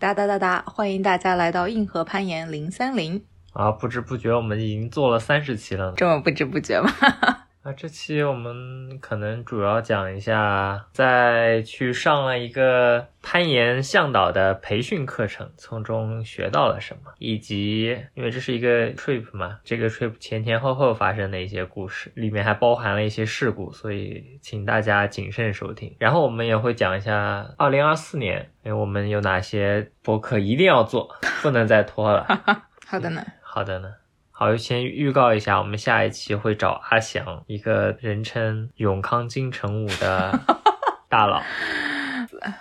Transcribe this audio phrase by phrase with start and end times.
[0.00, 0.62] 哒哒哒哒！
[0.64, 3.24] 欢迎大家来到硬核攀岩零三零。
[3.52, 6.88] 啊，不知不觉我们已经做了三十期了，这么不知不觉吗？
[7.68, 25.94] 啊，这期我们可能主要讲一下，在去上了一个攀岩向导的培训课程，从中学到了什么，以及因为这是一个 trip 嘛，这个 trip 前前后后发生的一些故事，里面还包含了一些事故，所以请大家谨慎收听。
[25.98, 32.26] 然后我们也会讲一下二零二四年，哎，我们有哪些博客一定要做，不能再拖了。
[32.88, 33.92] 好的呢，好的呢。
[34.40, 40.38] 好，先预告一下，我们下一期会找阿翔，一个人称永康金城武的
[41.08, 41.42] 大佬。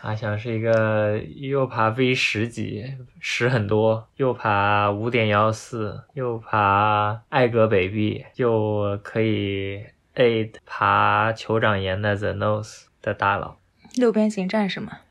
[0.01, 9.85] 阿翔是一个又爬 V 十级，十很多，又爬五点幺四，又爬艾格北壁，又可以
[10.15, 13.57] aid 爬酋长岩的 The Nose 的大佬。
[13.93, 15.01] 六边形战士吗？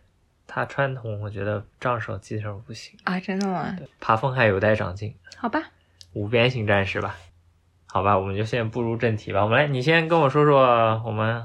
[0.48, 3.78] 他传统，我觉得仗手技术不行啊，真的吗？
[4.00, 5.14] 爬峰还有待长进。
[5.36, 5.70] 好吧。
[6.16, 7.14] 五边形战士吧，
[7.88, 9.44] 好吧，我们就先步入正题吧。
[9.44, 11.44] 我们来，你先跟我说说我们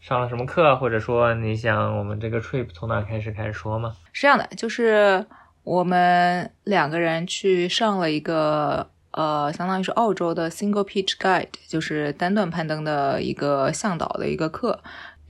[0.00, 3.96] 上了什么课，或者说你想我们这个 trip 从哪开始开始说吗？
[4.12, 5.26] 是这样的，就是
[5.64, 14.80] 我们两个人去上了一个呃，相当于是澳洲的 single pitch guide，就是单段攀登的一个向导的一个课。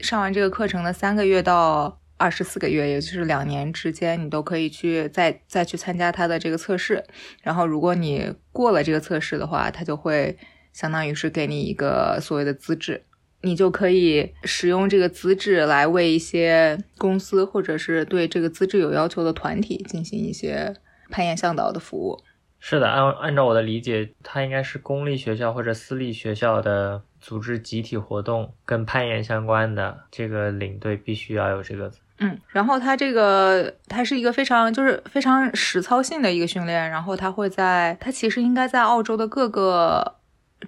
[0.01, 1.97] 上完这个课程的三个月到。
[2.23, 7.03] 二十四个月，也就是两年之间，你都可以去再再去参加他的这个测试。
[7.41, 10.37] 然后，如果你过了这个测试的话，他就会
[10.71, 13.03] 相当于是给你一个所谓的资质，
[13.41, 20.73] 你就可以使用这个资质来为一些公司或者是对这个资质有要求的团体进行一些
[21.09, 22.17] 攀岩向导的服务。
[22.57, 31.91] 是的，按按照我的理解，它应该是公立学校或者私立学校的组织集体活动跟攀岩相关的，这个领队必须要有这个。
[32.19, 40.15] 嗯，然后它这个它是一个非常就是非常实操性的一个训练，然后它会在它其实应该在澳洲的各个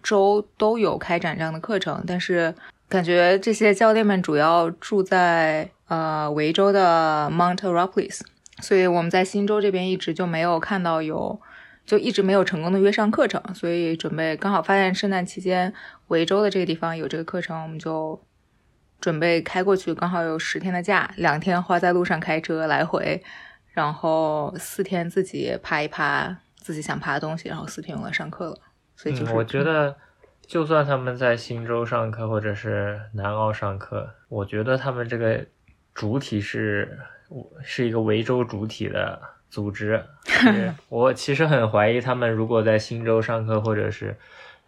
[0.01, 2.53] 州都有开展这样的课程，但是
[2.89, 8.21] 感觉这些教练们主要住在呃维州的 Mount Robles，
[8.61, 11.39] 所以我们在新州这边一直就没有看到有，
[11.85, 15.71] 就一直没有成功的约上课程，所以准备刚好发现圣诞期间
[16.07, 18.19] 维州的这个地方有这个课程，我们就。
[19.05, 23.23] 准备开过去，刚好有十天的假，两天花在路上开车来回，
[23.67, 28.57] 然后四天自己爬一爬自己想爬的东西，然后四天用来上课了。
[28.95, 29.95] 所以就是，我觉得，
[30.47, 35.45] 就算他们在新州上课或者是南澳上课，我觉得他们这个
[35.93, 36.97] 主体是
[37.61, 40.03] 是一个维州主体的组织。
[40.89, 44.17] 我其实很怀疑他们如果在新州上课或者是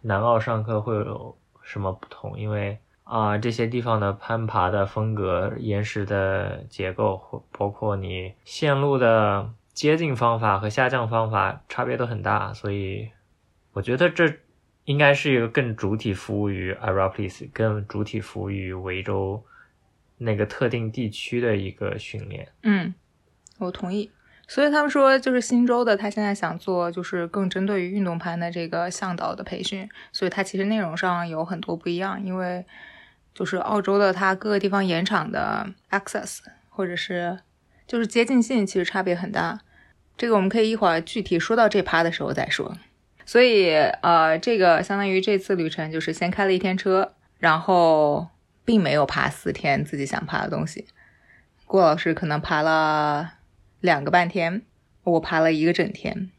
[0.02, 2.78] 南澳上课会有什么不同，因为。
[3.08, 12.52] 啊，这些地方的攀爬的风格、岩石的结构，包括你线路的接近方法和下降方法，差别都很大。
[12.52, 13.08] 所以，
[13.72, 14.30] 我觉得这
[14.84, 19.42] 应该是一个更主体服务于 a r a p l i s 更主体服务于维州
[20.18, 22.48] 那个特定地区的一个训练。
[22.62, 22.92] 嗯，
[23.56, 24.10] 我同意。
[24.46, 32.66] 所以他们说，就是新州的，他现在想做就是更针对于运动攀的这个向导的培训，所以它其实内容上有很多不一样，因为。
[33.38, 36.38] 就是澳洲的，它各个地方盐场的 access
[36.68, 37.38] 或者是
[37.86, 39.60] 就是接近性，其实差别很大。
[40.16, 42.76] 这个我们可以一会儿具体说到这趴的时候再说。
[43.24, 48.26] 所以，呃，这个相当于这次旅程就是先开了一天车，然后
[48.64, 50.88] 并没有爬四天自己想爬的东西。
[51.64, 53.34] 郭老师可能爬了
[53.78, 54.62] 两个半天，
[55.04, 56.32] 我爬了一个整天，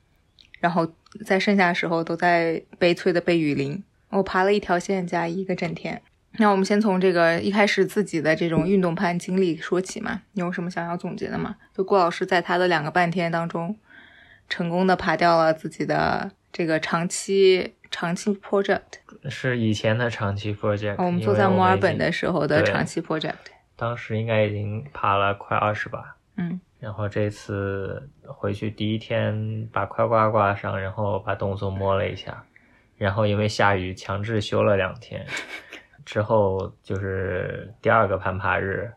[0.59, 0.91] 然后
[1.25, 3.81] 在剩下的时候都在悲催的被雨淋。
[4.09, 6.01] 我爬了一条线加一个整天。
[6.37, 11.55] 那我们先从这个一开始自己的这种运动攀经历说起嘛，你有什么想要总结的吗？
[11.75, 13.77] 就郭老师在他的两个半天当中，
[14.47, 18.81] 成功的爬掉了自己的这个长期长期 project，
[19.27, 21.03] 是以前的长期 project。
[21.03, 23.33] 我们坐在墨尔本的时候的长期 project，
[23.75, 32.43] 当时应该已经爬了快二十吧，嗯，然后这次回去第一天把快挂挂上，然后把动作摸了一下，
[32.97, 35.25] 然后因为下雨强制休了两天。
[36.09, 38.91] 之后就是第二个攀爬日，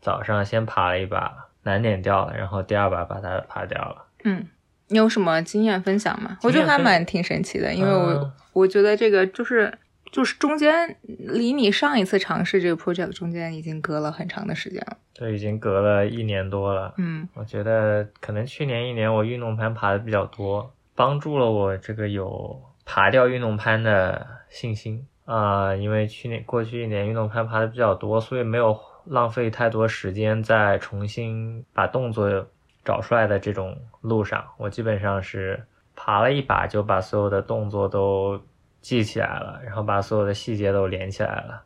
[0.00, 4.06] 早上先爬了一把，难点掉了，然后第二把把它爬掉了。
[4.22, 4.46] 嗯，
[4.86, 6.38] 你有什么经验分享吗？
[6.44, 9.76] 我觉得还蛮挺神奇的，因为我我觉得这个就是
[10.12, 14.96] 就是中间离你上一次尝试这个 project 中间已经隔了很长的时间了。
[15.12, 16.94] 对，已经隔了一年多了。
[16.98, 25.04] 嗯，我觉得可能去年一年我运动攀爬的比较多，帮助了我这个有爬掉运动攀的信心。
[25.24, 32.46] 啊，因为去年过去一年运动攀爬的比较多，所以没有浪费太多时间在重新把动作
[32.84, 35.64] 找出来的这种路上，我基本上是
[35.96, 38.38] 爬了一把就把所有的动作都
[38.82, 41.62] 记起来了，然后把所有的细节都连起来了。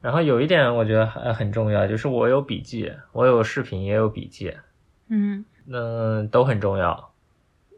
[0.00, 4.56] 然后有一点我觉得还很重要，就是我有笔记，我有视频也有笔记，
[5.08, 7.09] 嗯那，都很重要。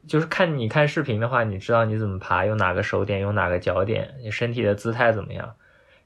[0.06, 5.54] 就是看你看视频的话，你知道你怎么爬，用哪个手点，用哪个脚点，你身体的姿态怎么样。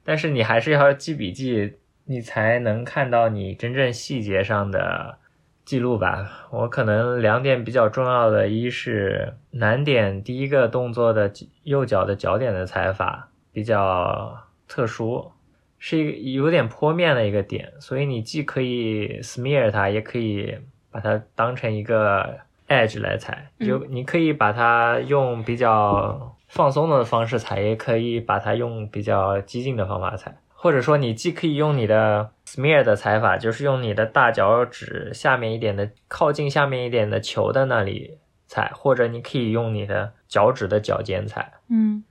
[0.03, 5.17] 但是你还是要记笔记，你才能看到你真正细节上的
[5.65, 6.47] 记录吧。
[6.51, 11.29] 我可能两点比较重要的，一是难点第一个动作的
[11.63, 15.31] 右脚的脚点的踩法比较特殊，
[15.77, 20.57] 是一个有点坡面的一个点，所以你既可以 smear 它，也可以
[20.89, 38.17] 把它当成一个 edge 来踩，就你可以把它用比较放松的方式踩，也可以把它用比较激进的方法踩，或者说你既可以用你的 smear 的踩法，就是用你的大脚趾下面一点的靠近下面一点的球的那里
[38.47, 41.53] 踩，或者你可以用你的脚趾的脚尖踩。
[41.69, 42.03] 嗯。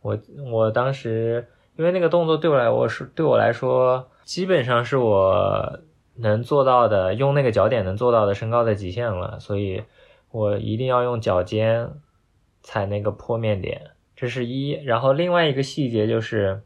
[0.00, 0.16] 我
[0.52, 5.80] 我当时因为那个动作对我来我是对我来说基本上是我
[6.14, 9.82] 能做到的，用那个脚点能做到的身高的极限了，所以
[10.30, 11.90] 我一定要用脚尖
[12.62, 14.72] 踩那个坡面点，这是一。
[14.84, 16.62] 然后另外一个细节就是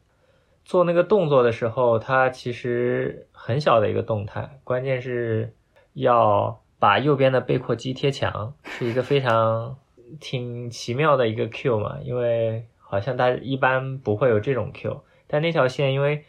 [0.65, 5.55] 做那个动作的时候，它其实很小的一个动态，关键是
[5.93, 9.77] 要把右边的背阔肌贴墙，是一个非常
[10.21, 16.25] 挺奇妙的一个 Q 嘛，因为好像大家一般不会有这种 Q，但那条线因为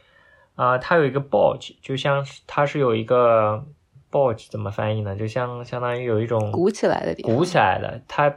[0.55, 3.65] 啊、它有一个 bulge，就像是它是有一个
[4.13, 5.15] bulge 怎么翻译呢？
[5.15, 8.35] 就相相当于有一种鼓起来的地方鼓起来的，它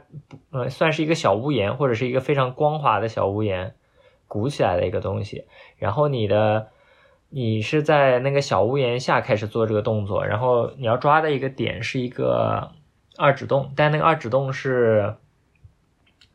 [0.49, 3.75] 呃算是一个小屋檐或者是一个非常光滑的小屋檐，
[4.27, 5.45] 鼓起来的一个东西。
[5.77, 6.69] 然后你的
[7.29, 12.71] 你是在那个小屋檐下开始做这个动作，然后你要抓的一个点是一个
[13.15, 15.15] 二指洞，但那个二指洞是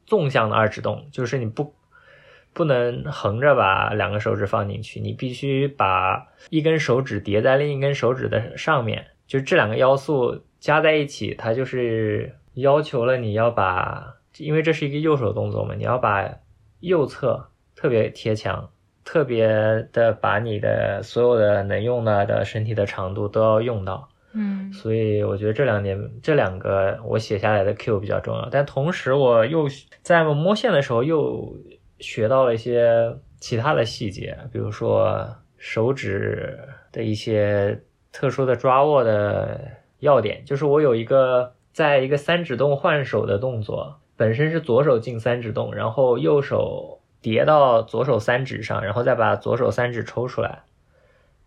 [0.06, 1.74] 纵向的二指洞，就是你不
[2.52, 16.30] 不能横着把两个手指放进去，你必须把一根手指叠在另一根手指的上面，就这两个要素加在一起，它就是要求了你要把，因为这是一个右手动作嘛，你要把
[16.80, 18.68] 右侧特别贴墙，
[19.06, 19.48] 特别
[19.90, 24.06] 的把你的所有的能用到的身体的长度都要用到。
[24.34, 29.66] 嗯所以我觉得这两点，这两个我写下来的 Q 比较重要，但同时我又
[30.02, 31.56] 在摸线的时候又
[32.00, 35.26] 学到了一些其他的细节，比如说
[35.56, 36.58] 手指
[36.92, 37.80] 的一些
[38.12, 50.62] 特殊的抓握的要点，就是我有一个在一个三指洞换手的动作，本身是左手进三指洞，然后右手叠到左手三指上，然后再把左手三指抽出来，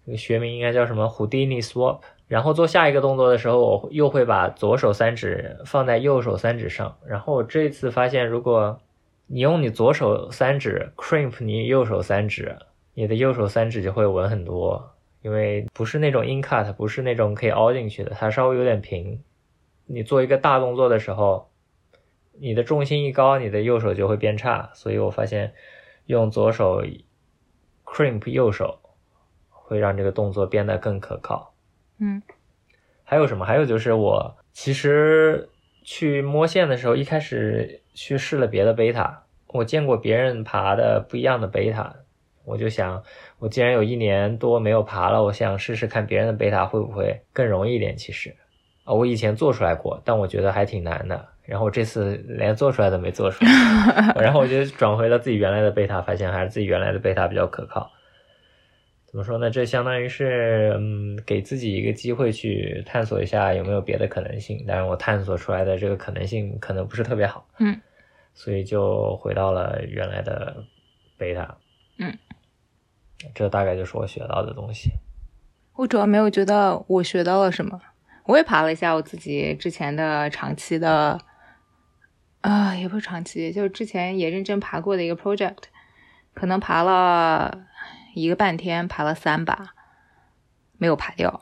[0.05, 1.99] 这个学名应该叫什么 Houdini Swap。
[2.27, 6.97] 然后做下一个动作的时候，我又会把左手三指放在右手三指上。
[7.05, 8.79] 然后我这次发现，如果
[9.27, 12.57] 你用你左手三指 crimp 你右手三指，
[12.95, 14.94] 你的右手三指就会稳很多，
[15.25, 19.23] 因为不是那种 in cut，不是那种可以凹进去的，它稍微有点平。
[19.87, 21.49] 你做一个大动作的时候，
[22.39, 24.69] 你的重心一高，你的右手就会变差。
[24.75, 25.55] 所以我发现
[26.05, 26.83] 用左手
[27.83, 28.79] crimp 右手
[29.49, 31.55] 会让这个动作变得更可靠。
[31.97, 32.21] 嗯
[33.03, 33.43] 还有什么？
[33.43, 35.49] 还有就是我其实
[35.81, 41.95] 去摸线的时候，一开始去试了别的贝塔，我见过别人爬的不一样的贝塔，
[42.45, 43.01] 我就想，
[43.39, 47.95] 我既然有一年多没有爬了，我想试试看别人的贝塔会不会更容易一点。
[47.97, 48.35] 其实，
[48.83, 51.27] 啊，我以前做出来过，但我觉得还挺难的。
[51.43, 53.51] 然后这次连做出来都没做出来，
[54.19, 57.91] 然后我就转回了自己原来的贝塔，发现还是自己原来的贝塔比较可靠。
[59.05, 59.49] 怎么说呢？
[59.49, 64.65] 这相当于是，嗯，给自己一个机会去探索一下有没有别的可能性。
[64.67, 67.79] 但是我探索出来的这个可能性可能不是特别好，嗯，
[68.33, 70.65] 所以就回到了原来的
[71.17, 71.55] 贝塔。
[71.97, 72.17] 嗯，
[73.33, 74.91] 这大概就是我学到的东西。
[75.73, 77.81] 我主要没有觉得我学到了什么，
[78.25, 81.19] 我也爬了一下我自己之前的长期的，
[82.41, 85.63] 啊、也不是长期，就是之前也认真爬过的一个 project，
[86.33, 87.65] 可能爬了
[88.13, 89.73] 一个半天，爬了三把，
[90.77, 91.41] 没有爬掉，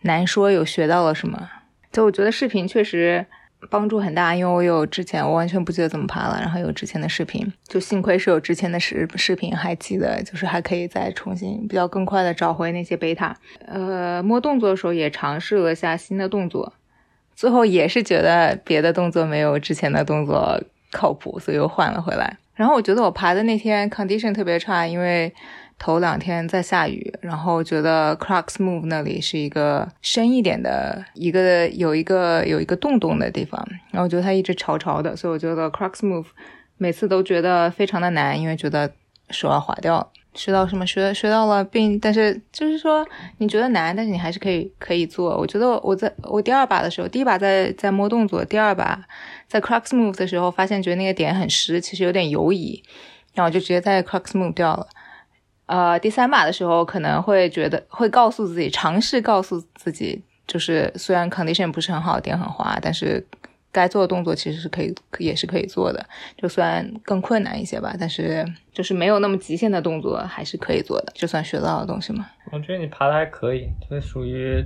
[0.00, 1.50] 难说有学到了什么。
[1.92, 3.26] 就我觉得视频确实
[3.68, 13.36] 帮助很大，因为我有之前我完全不记得怎么爬了，然后有之前的视频，就幸亏是有之前的视视频还记得，就是还可以再重新比较更快的找回那些贝塔。
[13.66, 16.72] 呃，摸动作的时候也尝试了下新的动作，
[17.36, 22.38] 最后也是觉得别的动作没有之前的动作靠谱，所以又换了回来。
[22.54, 25.32] 然后我觉得我爬的那天 condition 特别差，因为
[25.80, 36.26] 头两天在下雨，然后觉得 Crux Move 那里是一个深一点的一个有一个有一个洞洞的地方，然后我觉得它一直潮潮的，所以我觉得 Crux Move
[36.76, 38.92] 每次都觉得非常的难，因为觉得
[39.30, 40.12] 手要滑掉。
[40.34, 40.86] 学到什么？
[40.86, 43.04] 学学到了，并但是就是说
[43.38, 45.36] 你觉得难，但是你还是可以可以做。
[45.36, 49.02] 我觉得我在我第二把的时候，第一把在在摸动作，第二把
[49.48, 52.80] 在 Crux Move 的时候，发现觉得那个点很湿，其实有点游移，
[53.34, 54.86] 然后我就直接在 Crux Move 掉了。
[55.70, 63.24] 呃，第三把的时候可能会觉得会告诉自己，尝试告诉自己，就是虽然 condition 不是很好，点很滑，但是
[63.70, 66.04] 该做的动作其实是可以，也是可以做的。
[66.36, 72.26] 就算更困难一些吧，但是就是没有那么极限的动作还是可以做的，就算学到的东西嘛。
[72.50, 74.60] 我觉得你爬的还可以，就属于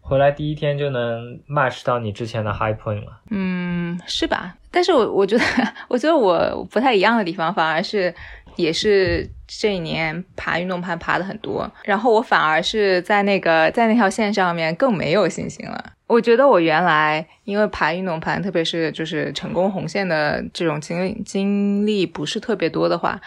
[0.00, 3.20] 回来第一天就能 match 到你之前的 high point 了。
[3.28, 4.56] 嗯，是吧？
[4.70, 5.44] 但是我我觉得，
[5.88, 8.14] 我觉得我不太一样的地方，反而是。
[8.56, 15.92] 也是这一年爬运动攀爬的很多，然后我反而是在那个在那条线上面更没有信心了。
[16.06, 23.18] 我觉得我原来因为爬运动攀，特别是就是成功红线的这种经历经历不是特别多的话，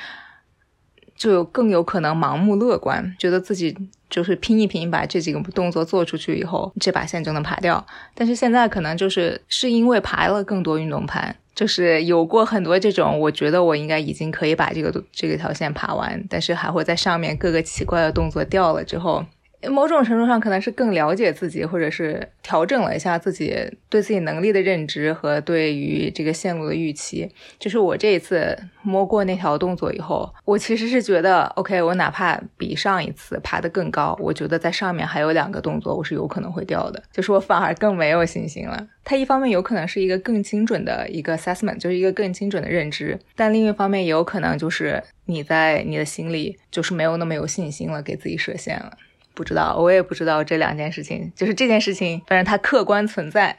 [1.15, 3.75] 就更有可能盲目乐观，觉得自己
[4.07, 7.83] 就是拼一拼把这几个动作做出去以后，这把线就能爬掉。
[8.13, 11.35] 但是现在可能就是是因为爬了更多运动攀。
[11.55, 19.25] 就是有过很多这种，我觉得我应该已经可以把这个这个条线爬完，但是还会在上面各个奇怪的动作掉了之后。
[19.69, 23.55] 某种程度上可能是更了解自己，或者是调整了一下自己
[23.89, 27.29] 对自己能力的认知和对于这个线路的预期。
[27.59, 38.87] 就是我这一次摸过那条动作以后，我其实是觉得，OK，我哪怕比上一次爬得更高，我觉得在上面还有两个动作我是有可能会掉的，就是我反而更没有信心了。
[39.03, 48.91] 它一方面有可能是一个更精准的一个 assessment，就是一个更精准的认知，但另一方面也有可能就是你在你的心里就是没有那么有信心了，给自己设限了。
[49.35, 53.55] 不知道，我也不知道这两件事情，就是这件事情，反正它客观存在，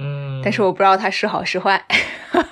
[0.00, 1.84] 嗯，但是我不知道它是好是坏。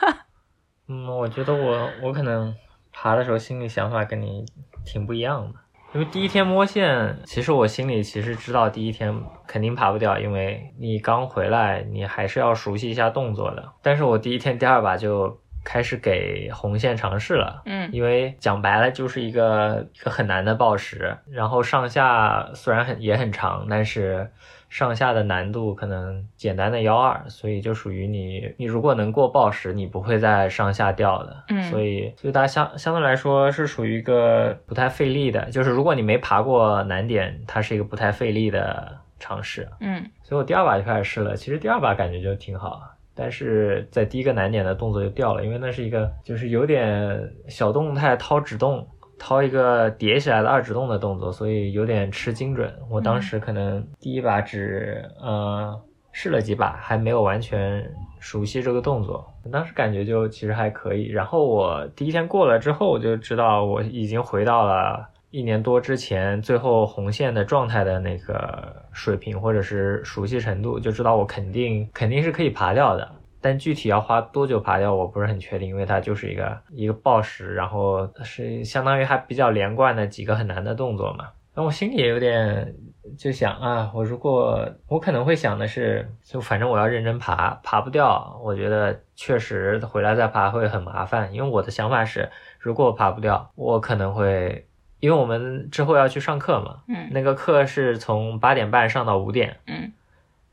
[0.86, 2.54] 嗯，我觉得我我可能
[2.92, 4.44] 爬的时候心里想法跟你
[4.84, 5.58] 挺不一样的，
[5.94, 13.72] 因为第一天摸线，其实我心里其实知道第一天肯定爬不掉，因为你刚回来，你还是要熟悉一下动作的。
[13.82, 15.41] 但是我第一天第二把就。
[15.64, 24.28] 开始给红线尝试了，嗯，因为讲白了就是一个一个很难的报时，然后上下虽然很也很长，但是
[24.68, 42.82] 上下的难度可能简单的幺二，所以就属于你你如果能过报时，你不会再上下掉的，嗯，所以所以它相相对来说是属于一个不太费力的，就是如果你没爬过难点，它是一个不太费力的尝试，嗯，所以我第二把就开始试了，其实第二把感觉就挺好。
[43.14, 48.86] 但是在第一个难点的动作就掉了，因为那是一个就是有点小动态掏指洞，
[49.18, 52.72] 掏一个叠起来的二指洞的动作，所以有点吃精准。
[52.90, 55.78] 我当时可能第一把只呃
[56.12, 57.84] 试了几把，还没有完全
[58.18, 59.32] 熟悉这个动作。
[59.50, 61.08] 当时感觉就其实还可以。
[61.08, 65.11] 然后我第一天过了之后，我就知道我已经回到了。
[65.32, 73.10] 一年多之前，最后红线的状态的那个水平或者是熟悉程度，就知道我肯定肯定是可以爬掉的。
[73.40, 81.30] 但具体要花多久爬掉，我不是很确定，因为它就是一个一个暴食，然后是相当于还比较连贯的几个很难的动作嘛。
[81.54, 82.74] 那我心里也有点
[83.16, 91.32] 就想啊，我如果我可能会想的是，就反正我要认真爬，爬不掉，我觉得确实回来再爬会很麻烦。
[91.32, 94.66] 因为我的想法是，如果我爬不掉，我可能会。
[95.02, 99.92] 因为我们之后要去上课嘛，嗯，那个课是从八点半上到五点，嗯，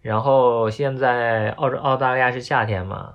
[0.02, 3.14] 然后现在澳洲澳大利亚是夏天嘛，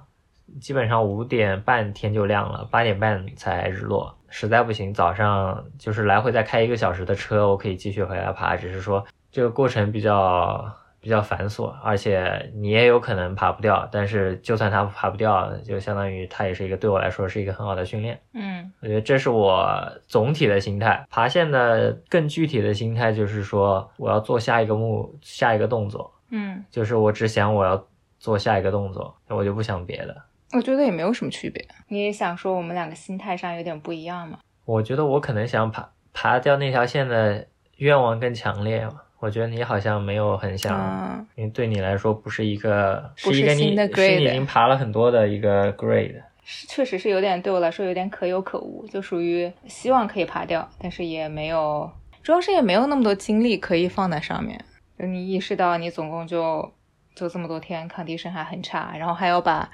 [0.61, 4.17] 基本上五点半天就亮了，八点半才日落。
[4.29, 10.73] 实在不行，早上就是来回再开一个小时的车，我可以继续回来爬，只是说这个过程比较。
[11.05, 13.87] 比较繁琐，而且你也有可能爬不掉。
[13.93, 18.19] 但是就算它爬不掉，就相当于它也是一个对我来说是一个很好的训练。
[18.33, 21.05] 嗯，我觉得这是我总体的心态。
[21.11, 26.11] 爬线的更具体的心态就是说，我要做下一个目下一个动作。
[26.31, 27.87] 嗯，就是我只想我要
[28.19, 30.17] 做下一个动作，我就不想别的。
[30.55, 31.63] 我觉得也没有什么区别。
[31.89, 34.39] 你也想说我们两个心态上有点不一样吗？
[34.65, 37.47] 我觉得我可能想爬爬掉那条线的
[37.77, 39.03] 愿望更强烈嘛。
[39.25, 46.21] 我觉得你好像没有很想，因为对你来说不是一个，是一个你是你已经爬了很多的一个 grade，
[46.69, 51.91] 确实是有点对我来说有点可有可无，就属于希望可以爬掉，但是也没有，
[52.23, 54.63] 主要是也没有那么多精力可以放在上面。
[54.99, 56.71] 就你意识到你总共就
[57.15, 59.71] 就这么多天，condition 还很差，然后还要把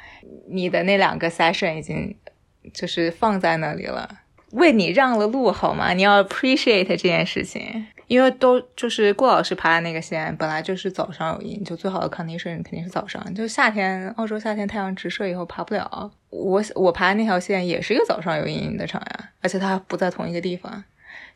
[0.48, 2.16] 你的那两个 session 已经
[2.72, 4.08] 就是放在那里了，
[4.52, 5.92] 为你让了路好吗？
[5.92, 13.22] 你要 appreciate 这件事情，因为都就是郭老师爬的那个线本来就是早上有阴，就最好的 condition 肯定是早上。
[13.36, 16.10] 就夏天，澳洲夏天太阳直射以后爬不了。
[16.30, 20.82] 我我爬的那条线也是一个早上有阴影的场呀，而且它不在同一个地方。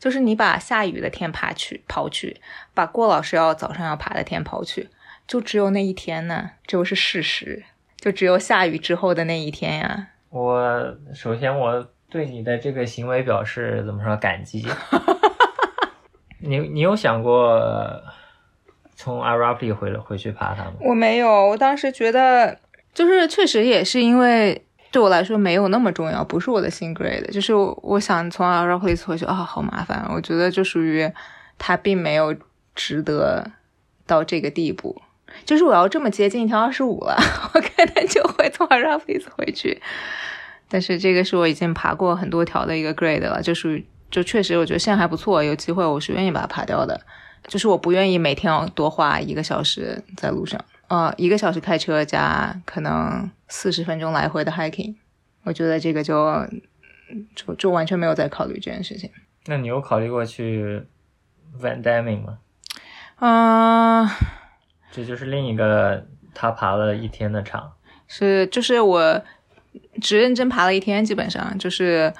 [0.00, 2.40] 就是你把下雨的天爬去刨去，
[2.74, 4.88] 把郭老师要早上要爬的天刨去，
[5.28, 7.62] 就只有那一天呢，这就是事实。
[7.98, 10.08] 就只有下雨之后的那一天呀。
[10.30, 14.66] 我首先我对你的这个行为表示怎么说感激。
[16.46, 17.60] 你你有想过
[18.94, 20.74] 从 Arapi 回回去爬它吗？
[20.80, 22.58] 我没有，我当时觉得
[22.92, 30.06] 就是确实也是因为对我来说没有那么重要，不是我的新 grade，就是我想从 Arapi 回去啊，好麻烦。
[30.10, 31.10] 我觉得就属于
[31.58, 32.34] 它并没有
[32.74, 33.50] 值得
[34.06, 35.00] 到这个地步。
[35.44, 37.16] 就是我要这么接近一条二十五了，
[37.54, 39.82] 我可能就会从 Arapi 回去。
[40.68, 47.00] 但是这个是我已经爬过很多条的一个 grade 了，就属于就确实我觉得现在还不错，有机会我是愿意把它爬掉的。
[47.48, 54.94] 就是我不愿意每天要多花一个小时在路上，呃，一个小时开车加可能四十分钟来回的 hiking，
[55.42, 56.46] 我觉得这个就
[57.34, 59.10] 就就完全没有在考虑这件事情。
[59.46, 60.84] 那你有考虑过去
[61.60, 62.38] Van Damme 吗？
[63.16, 64.16] 啊。
[64.92, 67.72] 这就是另一个他爬了一天的场，
[68.06, 69.20] 是就是我
[70.00, 72.14] 只认真爬了一天，基本上就是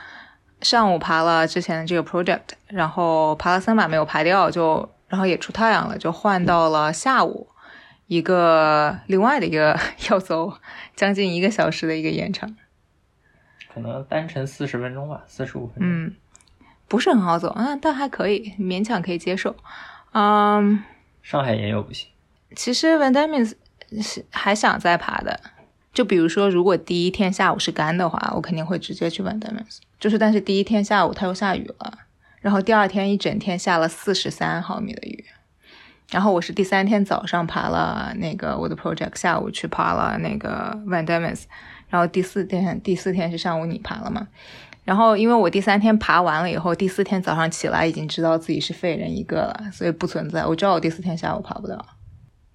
[0.61, 7.49] 上午爬了之前的这个 project，然后爬了三把没有爬掉，就然后也出太阳了，就换到了下午
[8.07, 9.79] 一个另外的一个
[10.11, 10.55] 要走
[10.97, 12.57] 将近一个小时的一个延长，
[13.73, 16.15] 可能单程四十分钟吧，四十五分钟，嗯，
[16.89, 19.55] 不是很好走啊，但还可以勉强可以接受，
[20.13, 20.83] 嗯，
[21.23, 22.09] 上海也有不行。
[22.57, 23.55] 其实 Van Diemen
[24.03, 25.41] 是还想再爬的，
[25.93, 29.65] 就比如说，如果第一天下午是干的话，我肯定会直接去 Van Diemen。
[30.05, 32.01] 就是，但是第一天下午它又下雨了，
[32.43, 35.25] 然后第二天一整天下了四十三毫米的雨，
[36.11, 41.43] 然后我是第三天早上爬了那个我的 project，下午去爬了那个 Van Diemen，
[41.89, 44.29] 然后第四天第四天是上午你爬了嘛？
[44.85, 51.83] 然后因为我第三天爬完了以后，第四天早上起来已经知道自己是废人一个了，所以不存在，我知道我第四天下午爬不了。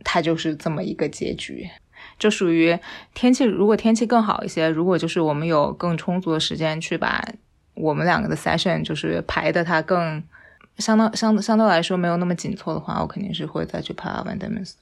[0.03, 1.67] 它就是这么一个结局，
[2.19, 2.77] 就属于
[3.15, 3.43] 天气。
[3.43, 7.23] 如果天气更好一些，如果就是我们有更充足的时间去把
[7.73, 10.21] 我们两个的 session 就是排的它更
[10.77, 14.75] 相当相相对来说没有那么紧凑的话，我肯定是会再去爬 Van d e m e s。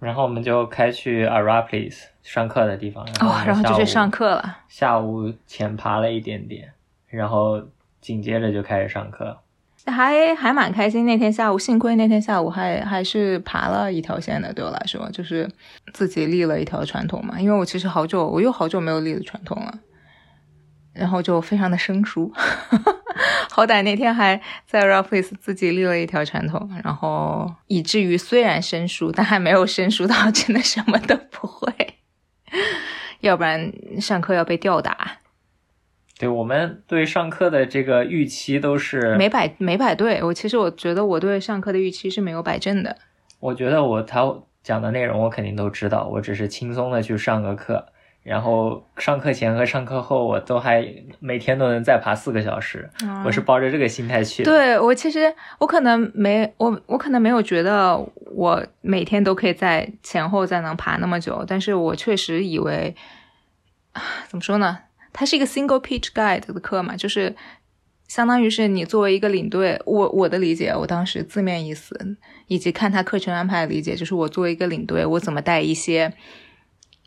[0.00, 4.58] 然后我们就开去 Arapiles 上课的地方，哦，然后就去上课了。
[4.68, 6.72] 下午浅爬了一点点，
[7.06, 7.62] 然后
[8.00, 9.38] 紧接着就开始上课。
[9.86, 15.50] 还还蛮开心，那天下午幸亏那天下午还还是爬了一条线的，对我来说就是
[15.92, 17.40] 自己立了一条传统嘛。
[17.40, 19.78] 因为我其实好久我又好久没有立的传统了，
[20.92, 22.32] 然后就非常的生疏。
[23.50, 31.72] 好歹那天还在 Rough Place 自己立了一条传统，然后以至于虽然生疏，但还没有生疏到真的什么都不会，
[33.20, 35.18] 要不然上课要被吊打。
[36.18, 42.96] 对我们对上课的这个预期都是没摆没摆对，我其实我觉得我对上课的预期是没有摆正的。
[43.40, 47.84] 我觉得我他讲的内容我肯定都知道，我只是轻松的去上个课，
[48.22, 50.86] 然后上课前和上课后我都还
[51.18, 52.88] 每天都能再爬四个小时，
[53.24, 54.52] 我是抱着这个心态去的。
[54.52, 57.98] 对我其实我可能没我我可能没有觉得
[58.30, 62.94] 我每天都可以在前后再能爬那么久，但是我确实以为
[64.28, 64.78] 怎么说呢？
[65.12, 67.34] 它是一个 single pitch guide 的课嘛，就是
[68.08, 76.12] 相当于是你作为一个领队，我我的理解，我当时字面意思以及看他课程安排的理解，就是我作为一个领队，我怎么带一些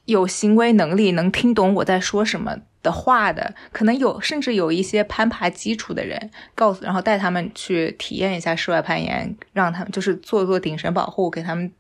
[0.05, 11.71] 有行为能力、能听懂我在说什么的话的，可能有甚至有一些攀爬基础的人，告诉然后带他们去体验一下室外攀岩，让他们就是做做顶绳保护，给他们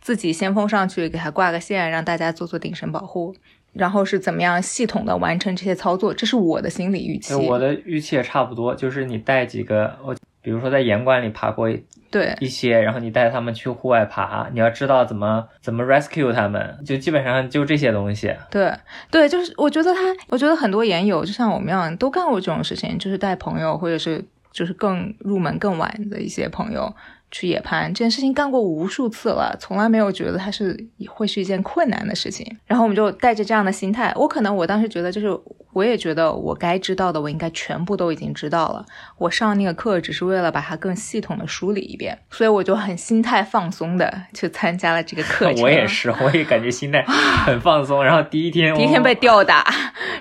[0.00, 3.34] 自己先锋上去，给他挂个线，让大家做做顶绳保护。
[3.78, 6.12] 然后是怎么样系统的完成这些操作？
[6.12, 7.34] 这是我的心理预期。
[7.34, 11.68] 我的预期也差不多，就是你带几个，我比如说在岩馆里爬过
[12.10, 18.34] 对一些，然后你带他们去户外爬，你要知道怎么怎么 rescue 他们，就基本上就这些东西。
[18.50, 18.72] 对
[19.10, 26.94] 对，就是我觉得他，我觉得很多岩友就像我们一样，都干过这种事情，就是带朋友或者是就是更入门更晚的一些朋友。
[27.30, 30.76] 去野攀这件事情干过无数次了，从来没有觉得它是
[31.08, 32.56] 会是一件困难的事情。
[32.66, 35.28] 然后我们就带着这样的心态，我可能我当时觉得就是
[35.72, 38.86] 我也觉得我该知道的，我应该全部都已经知道了。
[39.18, 45.62] 我上那个课只是为了把它更系统的梳理一遍，所以我就很心态放松的去参加了这个课 程。
[45.62, 47.02] 我也是，我也感觉心态
[47.44, 48.02] 很放松。
[48.02, 49.66] 然后第一天，第一天被吊打，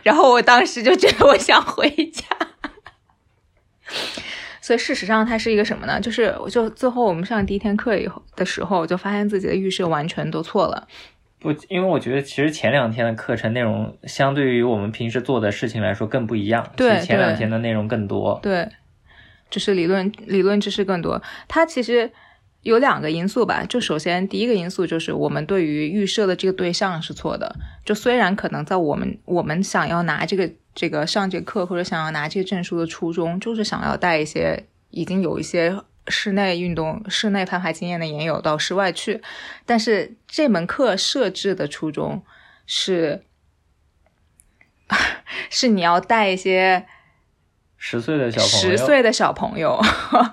[0.04, 2.26] 然后我当时就觉得我想回家。
[4.66, 6.02] 所以事实上，它是一个什么呢？
[6.02, 10.88] 就是我就最后我们上第一天课以后的时候，就发现自己的预设完全都错了。
[11.38, 16.68] 不，因为我觉得其实前两天的课程内容，相对于我们平时做的事情来说更不一样。
[16.76, 18.40] 对，前两天的内容更多。
[18.42, 18.68] 对，
[19.52, 21.22] 就是理论理论知识更多。
[21.48, 22.12] 它其实
[22.64, 23.64] 有两个因素吧。
[23.70, 27.56] 就首先第一个因素就是我们对于预设的这个对象是错的。
[27.84, 35.76] 就虽然可能在我们我们想要拿这个这个上节课或者想要拿这个证书的初衷，就是想要带一些已经有一些。
[36.08, 39.24] 室内运动、室内攀爬经验的研友到室外去，
[39.66, 42.24] 但是这门课设置的初衷
[42.68, 43.24] 是，
[45.50, 46.86] 是你要带一些
[47.76, 49.82] 十岁的小朋友，十岁的小朋友，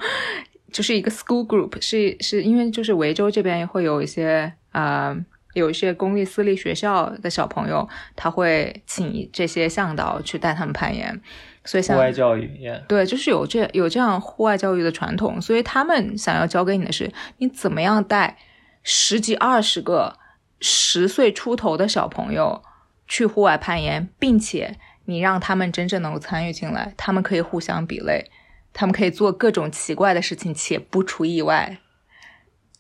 [0.70, 5.16] 就是一个 school group，是是因为就是维州这边会有一些啊，
[5.52, 11.20] 有一些公立私立学校的小朋友，他会请这些向导去带他们攀岩。
[11.64, 12.50] 所以，户外教育，
[12.88, 18.36] 对，就是有这有这样户外教育的传统，所以他们想要教给你的是，你怎么样带
[18.82, 20.18] 十几二十个
[20.60, 22.62] 十岁出头的小朋友
[23.06, 28.28] 去户外攀岩，并且你让他们真正能够参与进来，他们可以互相比类，
[28.72, 31.78] 他们可以做各种奇怪的事情，且不出意外。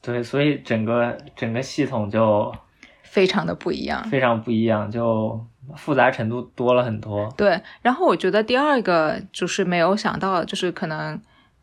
[0.02, 2.54] 对，所以整个整个系统就
[3.02, 5.42] 非常的不一样，非常不一样，就。
[5.76, 7.58] 复杂程度多了很多，对。
[7.82, 11.18] 然后我觉得第二个就是没有想到，就是可能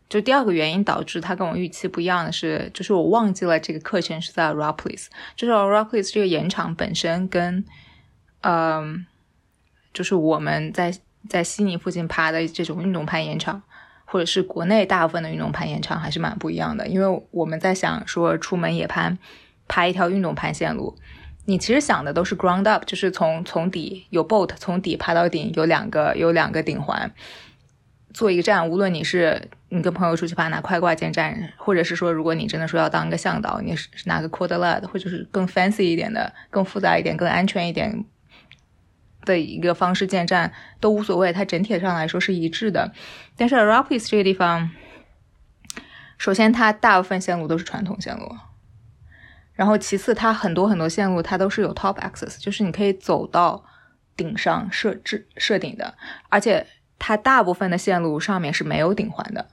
[0.07, 7.63] 就第二个原因导致它跟我预期不一样的是，就是我忘记了这个课程是在 Rock Place，就是 Rock Place 这个岩场本身跟，
[8.39, 9.05] 嗯，
[9.93, 10.93] 就是我们在
[11.27, 13.61] 在悉尼附近爬的这种运动攀岩场，
[14.11, 19.19] 或者是国内大部分的运动攀岩场还是蛮不一样的，因为我们在想说出门野攀，
[19.67, 20.95] 爬一条运动攀线路。
[21.45, 27.11] 你其实想的都是 ground up，就是从从底有 boat 从底爬到顶，有两个有两个顶环，
[28.11, 28.67] 做一个站。
[28.67, 38.03] 无论你是你跟朋友出去爬拿快挂建站，或者是说如果你真的说要当一个向导，你是拿个 quad led，或者是更 fancy 一点的、更复杂一点、更安全一点
[39.29, 42.91] 的一个方式建站都无所谓，它整体上来说是一致的。
[43.37, 44.71] 但是 Rapids 这个地方，
[46.17, 48.35] 首先它大部分线路都是传统线路。
[49.53, 53.63] 然后其次，它很多很多线路它都是有 top access，就是你可以走到
[54.17, 55.95] 顶上设置设顶的，
[56.29, 56.65] 而且
[56.97, 59.49] 它大部分的线路上面是没有顶环的，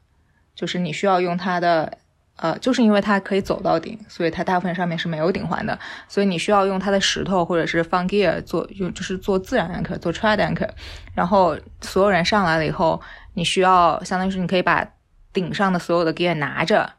[0.54, 1.98] 就是你需要用它的，
[2.36, 10.68] 呃，就是因为它可以走到顶，所以它大部分上面是没有顶环的，所以你需要用它的石头或者是放 gear 做用，就是做自然 anchor，做 trad anchor，
[11.14, 13.00] 然后所有人上来了以后，
[13.34, 14.86] 你需要相当于是你可以把
[15.32, 16.92] 顶上的所有的 gear 拿着。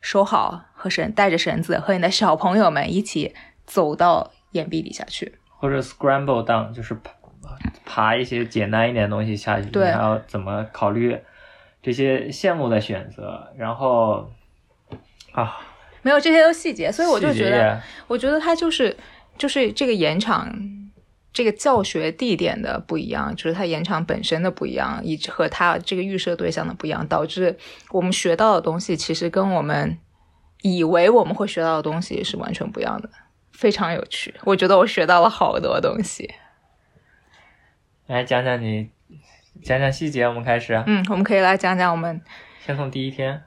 [0.00, 3.34] 收好，和绳带着绳子，和你的小朋友们一起
[3.66, 7.10] 走到岩壁底下去，或者 scramble down，就是爬
[7.84, 9.68] 爬一些简单一点的东西下去。
[9.72, 11.18] 你，还要怎么考虑
[11.82, 13.52] 这些线路的选择？
[13.56, 14.30] 然后
[15.32, 15.60] 啊，
[16.02, 18.96] 没有这些都细节，所以我就觉得，我觉得它就是
[19.36, 20.54] 就是这个延场。
[21.30, 27.56] 这个教学地点的不一样，就是它延长本身的不一样，以及和它这个预设对象的不一样，导致
[27.90, 29.96] 我们学到的东西其实跟我们
[30.62, 33.08] 以为我们会学到的东西是完全不一样的，
[33.52, 34.34] 非常有趣。
[34.42, 36.34] 我觉得我学到了好多东西。
[38.06, 38.90] 来讲讲你，
[39.62, 40.26] 讲讲细节。
[40.26, 40.82] 我们开始。
[40.86, 42.20] 嗯，我们可以来讲讲我们。
[42.66, 43.44] 先从第一天。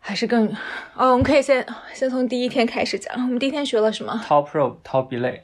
[0.00, 0.48] 还是更
[0.96, 3.14] 哦，我们可以先先从第一天开始讲。
[3.14, 5.40] 我们第一天学了什么？Top rope，top belay。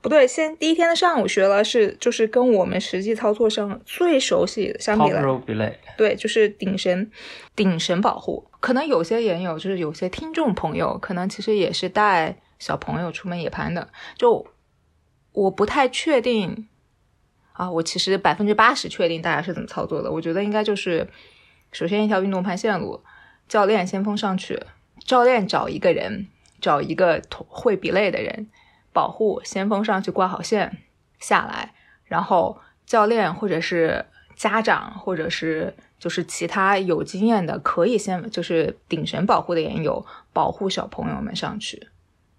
[0.00, 5.10] 不对，先第一天的上午学了是就是跟我们实际操作上最熟悉的相比
[5.54, 7.10] 来，对，就是顶绳，
[7.56, 8.46] 顶绳保护。
[8.60, 13.88] 可能有些研友就是有些听众朋友，可能其实也是带小朋友出门野攀的。
[14.16, 14.46] 就
[15.32, 16.68] 我不太确定
[17.54, 20.12] 啊，我其实百分之八十确定大家是怎么操作的。
[20.12, 21.08] 我觉得应该就是
[21.72, 23.02] 首先一条运动攀线路，
[23.48, 24.62] 教练先锋上去，
[25.04, 26.28] 教练找一个人，
[26.60, 28.48] 找一个会比类的人。
[28.90, 30.78] 保护先锋上去挂好线
[31.20, 31.72] 下来，
[32.04, 41.86] 然后教练或者是家长或者是就是其他有经验的可以先就是顶绳保护的人有保护小朋友们上去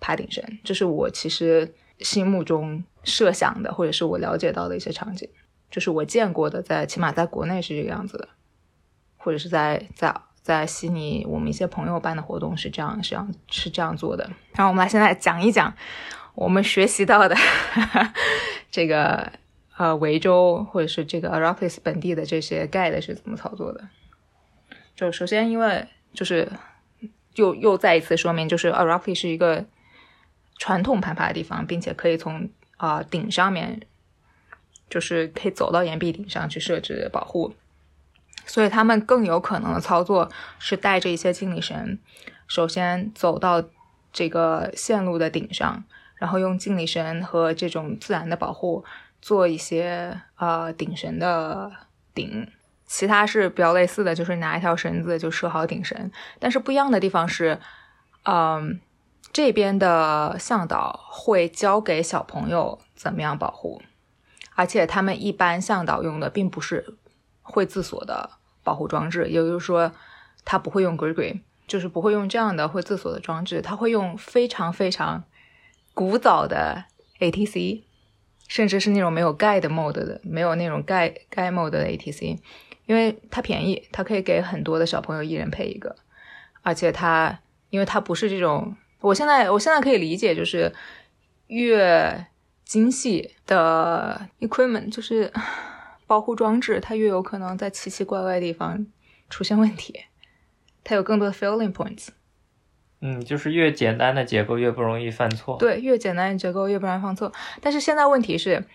[0.01, 5.29] 爬顶绳，这是我其实心目中设想的或者是我了解到的一些场景，
[5.71, 8.27] 就是我见过的，在起码在国内是这个样子的，
[9.15, 10.13] 或者是在在
[10.49, 14.23] 在悉尼我们一些朋友办的活动是这样是这样是这样做的。
[14.53, 15.73] 然后我们来现在讲一讲。
[16.35, 17.35] 我们学习到的
[18.71, 19.29] 这个
[19.75, 23.89] 呃维州或者是这个 Arapalis 本地的这些 guide 是怎么操作的。
[24.95, 26.49] 就首先，因为就是
[27.35, 29.65] 又又再一次说明，就是 Arapalis 是一个
[30.57, 33.81] 传统攀爬的地方，并且可以从啊、顶上面，
[34.89, 37.53] 就是可以走到岩壁顶上去设置保护，
[38.49, 41.99] 所以他们更有可能的操作是带着一些静力绳，
[42.47, 43.63] 首先走到
[44.11, 45.83] 这个线路的顶上，
[46.15, 48.83] 然后用静力绳和这种自然的保护
[49.21, 51.71] 做一些呃顶绳的
[52.15, 52.51] 顶。
[52.87, 57.59] 其他是比较类似的，就是拿一条绳子就设好顶绳，但是不一样的地方是，
[58.23, 58.81] 嗯，
[59.31, 63.79] 这边的向导会教给小朋友怎么样保护，
[64.55, 66.95] 而且他们一般向导用的并不是
[67.43, 68.38] 会自锁的
[68.69, 69.91] 保护装置，也就是说，
[70.45, 75.23] 他不会用 g r i g r y 就是不会用这样的会自锁的装置，他会用非常非常
[75.95, 76.83] 古早的
[77.19, 77.81] ATC，
[78.47, 82.37] 甚至是那种没有盖的 mode 的，没有那种盖盖 mode 的 ATC，
[82.85, 85.95] 因为它便宜，它可以给很多的小朋友一人配一个，
[86.61, 87.39] 而且它
[87.71, 90.71] 因为它不是这种，我现在我现在可以理解，就是
[91.47, 92.27] 越
[92.65, 95.33] 精细的 equipment，就是
[96.09, 98.87] 保护装置，它越有可能在奇奇怪怪的地方
[99.29, 100.05] 出现问题，
[100.83, 102.07] 它有更多的 failing points。
[103.01, 105.55] 嗯，就是越简单的结构越不容易犯错。
[105.59, 107.31] 对，越简单的结构越不容易犯错。
[107.61, 108.65] 但是现在问题是，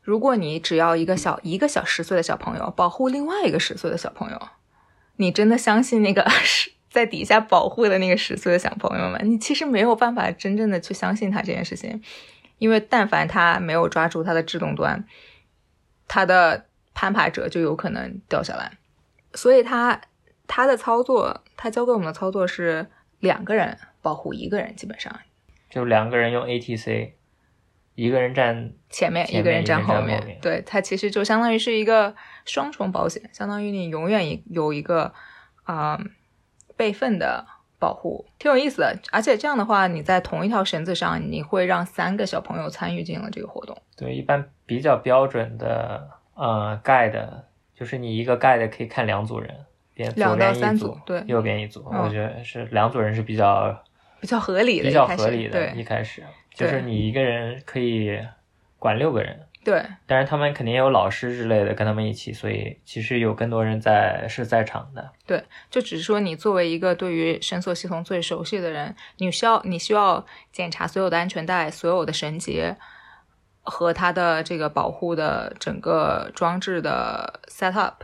[0.00, 4.48] 如果你只要一个小一个小十岁的小朋友保护另外一个十岁的小朋友，
[5.16, 9.18] 你真的相信那个是在底下保护的那个十岁的小朋友吗？
[9.22, 12.02] 你其实没有办法真正的去相信他这件事情，
[12.56, 15.04] 因为但凡他没有抓住他的制动端，
[16.08, 16.66] 他的
[17.00, 18.72] 攀爬者就有可能掉下来。
[19.32, 19.98] 所以他
[20.46, 22.86] 他的操作，他教给我们的操作是
[23.20, 25.18] 两个人保护一个人，基本上
[25.70, 27.12] 就两个人用 ATC，
[27.94, 35.14] 一个人站前面一个人站后面对，他其实就相当于是一个双重保险，相当于你永远一有一个
[35.62, 35.98] 啊、
[36.76, 37.46] 备份的
[37.78, 38.98] 保护，挺有意思的。
[39.10, 43.80] 而且这样的话，你在同一条绳子上，你会让三个小朋友参与进了这个活动。
[43.96, 47.28] 对，一般比较标准的呃 guide
[47.74, 49.54] 就是你一个 guide 可以看两组人，
[49.92, 53.84] 边两左边一组对右边一组，嗯我觉得是两组人是比较
[54.20, 55.70] 比较合理的，比较合理的。
[55.72, 56.22] 一开始
[56.54, 58.18] 就是你一个人可以
[58.78, 65.10] 管六个人，对但是他们肯定也有老师之类的跟他们一起，所以其实有更多人在是在场的。
[65.26, 72.76] 对，就只是说你作为一个对于绳索系统最熟悉的人，你需要你需要检查所有的安全带、所有的绳结
[73.62, 77.94] 和它的这个保护的整个装置的 setup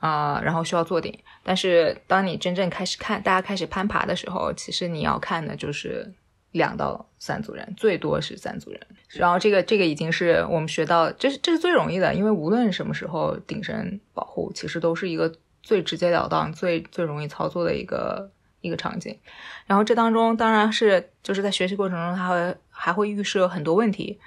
[0.00, 1.18] 啊、然后需要做顶。
[1.42, 6.12] 但是当你真正开始看，大家开始攀爬的时候，其实你要看的就是
[6.52, 8.80] 两到三组人，最多是三组人。
[9.08, 19.18] 然后这个这个已经是我们学到，这是这是最容易的，因为无论什么时候顶绳保护，其实都是一个最直截了当、最最容易操作的一个一个场景。
[19.66, 24.20] 然后这当中当然是就是在学习过程中，它会还会预设很多问题，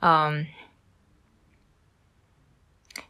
[0.00, 0.46] 嗯，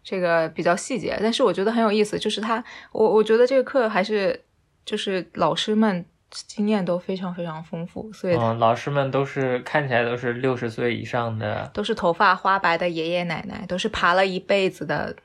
[0.02, 4.44] 这个比较细节，但是我觉得很有意思，就是他我我觉得这个课还是
[4.84, 15.16] 就是老师们经验都非常非常丰富，所以嗯，老师们都是看起来都是六十岁以上的，都是头发花白的爷爷奶奶，都是爬了一辈子的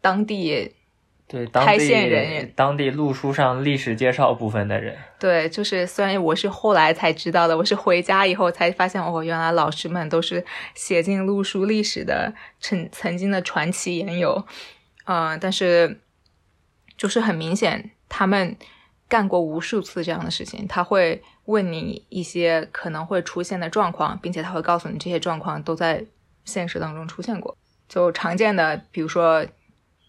[0.00, 0.74] 当地，
[1.32, 4.94] 对当开地线人员当地路书上历史介绍部分的人。
[5.18, 14.44] 对，就是虽然我是后来才知道的，我是回家以后才发现，哦，原来老师们都是写进路书历史的曾曾经的传奇言友，
[15.06, 16.00] 嗯、但是
[16.98, 18.54] 就是很明显，他们
[19.08, 26.04] 干过无数次这样的事情，他会问你一些可能会出现的状况，并且他会告诉你这些状况都在
[26.44, 27.56] 现实当中出现过。
[27.88, 29.46] 就常见的，比如说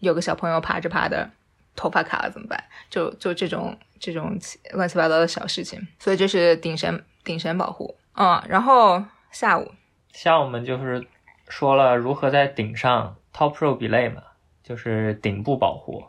[0.04, 1.28] 有个小朋友爬着爬的，
[1.74, 2.62] 头发卡了怎么办？
[2.88, 4.38] 就就这种这种
[4.72, 5.84] 乱七八糟的小事情。
[5.98, 9.72] 所以这是顶神顶神保护，嗯，然后下午
[10.12, 11.04] 下午我们就是
[11.48, 14.22] 说了如何在顶上 top row belay 嘛，
[14.62, 16.04] 就是顶部保护、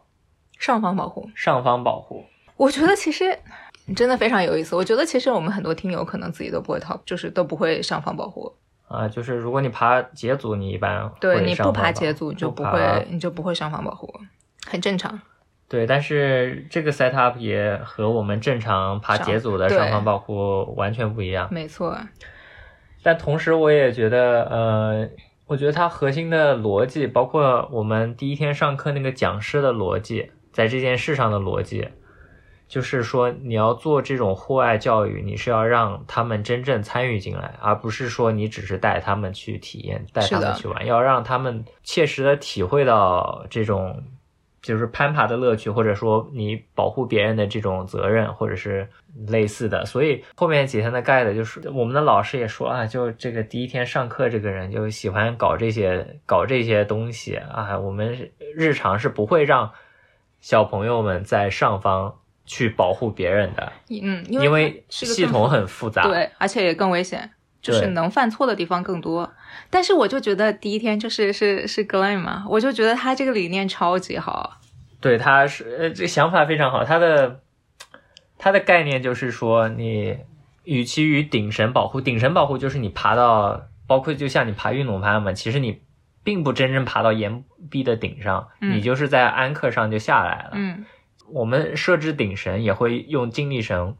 [0.59, 2.23] 上方保护，上方保护。
[2.57, 3.37] 我觉得其实
[3.95, 4.75] 真的非常有意思。
[4.75, 8.53] 我觉得其实我们很多听友可能自己都不会 top，就是都不会上方保护。
[8.87, 14.13] 啊，就是如果你爬节组，你一般对，你不爬节组就不爬会，你就不会上方保护，
[14.67, 15.19] 很正常。
[15.67, 21.47] 对，但是这个 setup 也和我们正常爬上节组的上方保护完全不一样。
[21.51, 21.97] 没错，
[23.01, 25.09] 但同时，我也觉得，呃，
[25.47, 31.89] 我觉得它核心的逻辑，包括我们第一天上课那个讲师的逻辑，在这件事上的逻辑，
[32.67, 44.03] 就是说你要做这种户外教育，你是要让他们真正参与进来，而不是说你只是带他们去体验，带他们去玩，要让他们切实的体会到这种。
[44.61, 48.89] 就是攀爬的乐趣，或者说你保护别人的这种责任，或者是
[49.27, 49.85] 类似的。
[49.85, 57.77] 所以后面几天的 guide 就是我们的老师也说啊，就这个第一天上课这个人就喜欢搞这些搞这些东西啊。
[57.77, 59.71] 我们日常是不会让
[60.39, 67.31] 小朋友们在上方去保护别人的，嗯，因为系统很复杂，对，而且也更危险。
[67.61, 69.33] 就是能犯错的地方更多，
[69.71, 74.59] 但是我就觉得第一天就是是是 Glen 嘛，我就觉得他这个理念超级好。
[75.01, 77.39] 对，他是呃这想法非常好，他的
[78.37, 80.15] 他的概念就是说，你
[80.63, 85.81] 与其与顶神保护，顶神保护就是你爬到，包括就像你爬运动攀嘛，其实你
[86.23, 90.51] 并不真正爬到岩壁的顶上，你就是在安克上就下来了。
[90.53, 90.85] 嗯，
[91.29, 93.95] 我们设置顶绳也会用静力绳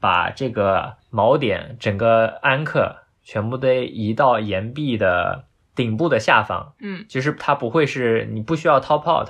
[0.00, 2.96] 把这个锚点整个安克。
[3.22, 5.44] 全部都移到岩壁的
[5.76, 9.28] 顶部的下方，嗯，其实它不会是你不需要 top out，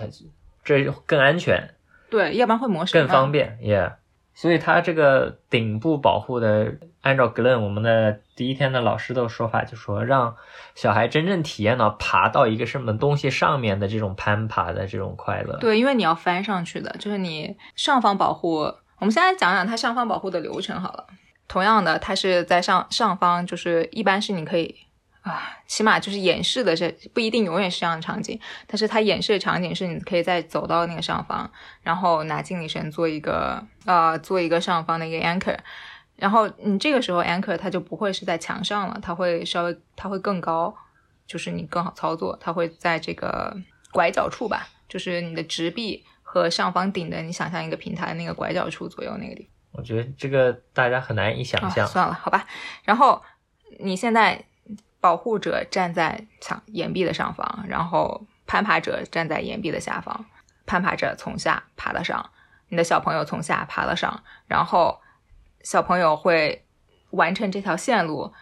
[0.64, 1.74] 这更安全，
[2.08, 3.94] 对，要不然会磨损，更方便，yeah。
[4.40, 6.72] 所以它这个顶部保护的，
[7.03, 10.35] 按照 Glen 我们的第一天的老师的说法，就说让
[10.74, 15.59] 小孩真正体验到爬到一个什么东西上面的这种攀爬的这种快乐。
[15.59, 18.61] 对，因为你要翻上去的，就是你上方保护。
[18.98, 21.07] 我们现在讲讲它上方保护的流程好了。
[21.46, 24.74] 同样的，它是在上上方，就是一般是你可以
[25.22, 28.40] 啊，起码就是演示的，是不一定永远是这样的场景。
[28.66, 31.50] 但是它演示的场景是你可以再走到那个上方，
[31.83, 35.59] 然后拿静力绳做一个呃，做一个上方的一个 anchor，
[36.16, 40.74] 然后你这个时候 anchor 它就不会是在墙上了，它会稍微它会更高，
[41.26, 43.54] 就是你更好操作，它会在这个
[43.92, 49.50] 拐角处吧，就是你的直臂和上方顶的，你想象一个平台那个拐角处左右那个地方。
[49.72, 51.87] 我觉得这个大家很难以想象。
[51.87, 52.46] 算了，好吧。
[52.85, 53.22] 然后
[53.78, 54.44] 你现在
[55.00, 60.26] 保护者站在墙岩壁的上方，然后攀爬者站在岩壁的下方。
[60.66, 62.30] 攀爬者从下爬了上，
[62.68, 65.00] 你的小朋友从下爬了上，然后
[65.62, 66.64] 小朋友会
[67.10, 68.32] 完成这条线路，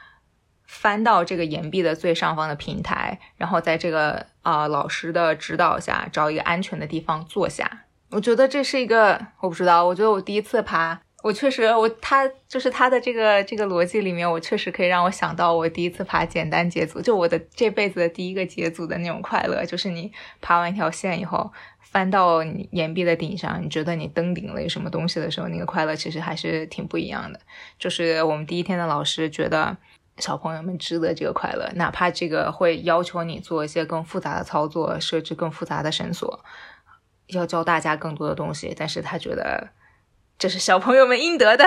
[0.67, 7.85] 翻到这个岩壁的最上方的平台，然后在这个啊老师的指导下找一个安全的地方坐下。
[8.11, 11.01] 我觉得这是一个，我不知道，我觉得我第一次爬。
[11.29, 20.11] 我确实，我他就是他的这个这个逻辑里面，我确实可以让我想到我第一次爬简单节组，就我的这辈子的第一个节组的那种快乐，就是你
[20.41, 27.39] 爬完一条线以后，翻到你岩壁的顶上，你觉得你登顶了什么东西的时候，那个快乐其实还是挺不一样的。
[27.79, 29.77] 就是我们第一天的老师觉得
[30.17, 36.43] 小朋友们值得这个快乐，哪怕这个会要求你做一些更复杂的操作，设置更复杂的绳索，
[37.27, 39.69] 要教大家更多的东西，但是他觉得。
[40.39, 41.67] 这是小朋友们应得的，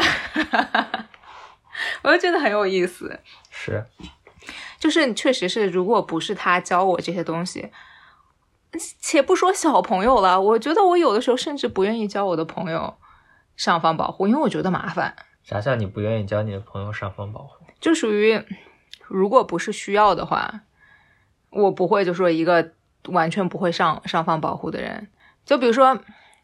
[2.03, 3.19] 我就觉得很有意思。
[3.49, 3.85] 是，
[4.79, 7.69] 就是确实是，如果不是他教我这些东西，
[9.01, 12.95] 且不说小朋友了，我觉得我有的时候甚至不愿意教我的朋友
[13.57, 15.17] 上方保护，因为我觉得麻烦。
[15.43, 17.65] 啥叫你不愿意教你的朋友上方保护？
[17.81, 18.41] 就属于，
[19.07, 20.61] 如果不是需要的话，
[21.49, 22.71] 我不会就说一个
[23.07, 25.09] 完全不会上上方保护的人，
[25.43, 25.99] 就比如说。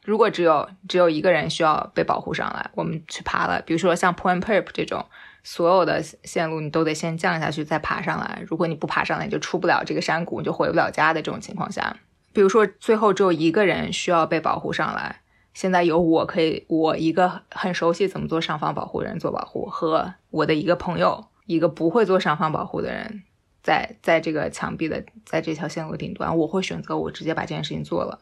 [0.08, 5.06] 如果只有只有一个人需要被保护上来，我们去爬了，比如说像 Point Perp 这种，
[5.44, 8.42] 所有的线路你都得先降下去再爬上来。
[8.48, 11.98] 如果你不爬上来，你就出不了这个山谷，你就回不了家的这种情况下，
[12.32, 15.20] 比如说最后只有一个人需要被保护上来，
[15.54, 23.24] 现在有我可以，我一个很熟悉怎么做上方保护的人做保护，和我的一个朋友，一个不会做上方保护的人，
[23.62, 28.22] 在在这个墙壁的在这条线路顶端，我会选择我直接把这件事情做了。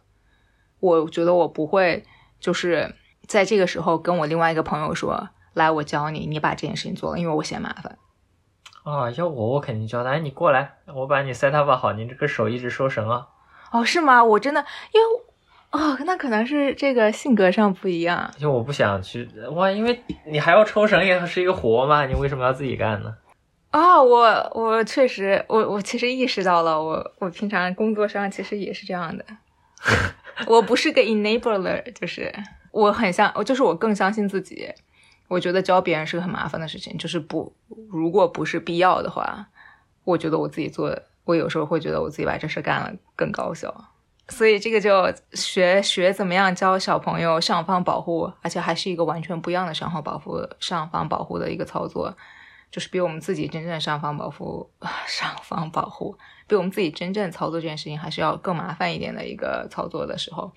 [0.79, 2.03] 我觉得我不会，
[2.39, 2.95] 就是
[3.27, 7.97] 在这个时候跟我另外一个朋友说：“来，我教你，你把这件事情做了，因为我嫌麻烦。”
[8.83, 10.11] 啊，要我我肯定教他。
[10.11, 13.27] 哎，你过来，我把你 set up 好，你这个手一直收绳啊。
[13.71, 14.23] 哦，是吗？
[14.23, 15.07] 我真的，因为
[15.71, 18.31] 哦，那可能是这个性格上不一样。
[18.37, 23.15] 就我不想去哇，因为你还要抽绳，也是一个活嘛，你为什么要自己干呢？
[23.71, 29.25] 啊，我我确实，我我其实意识到了，我我平常工作上其实也是这样的。
[30.47, 32.33] 我不是个 enabler，就是
[32.71, 34.69] 我很相，就是我更相信自己。
[35.27, 37.51] 我觉得教别人是个很麻烦的事情，就是不，
[37.89, 39.47] 如果不是必要的话，
[40.03, 43.73] 我觉得我自己做，我有时候会觉得我自己把这事干了更高效。
[44.27, 52.15] 所以这个就学学怎么样教小朋友上方保护，而且还是一个完全不一样的上方保护、上方保护的一个操作，
[52.69, 54.69] 就是比我们自己真正上方保护、
[55.07, 56.17] 上方保护。
[56.47, 60.51] 比我们自己真正操作这件事情还是要更麻烦一点的一个操作的时候，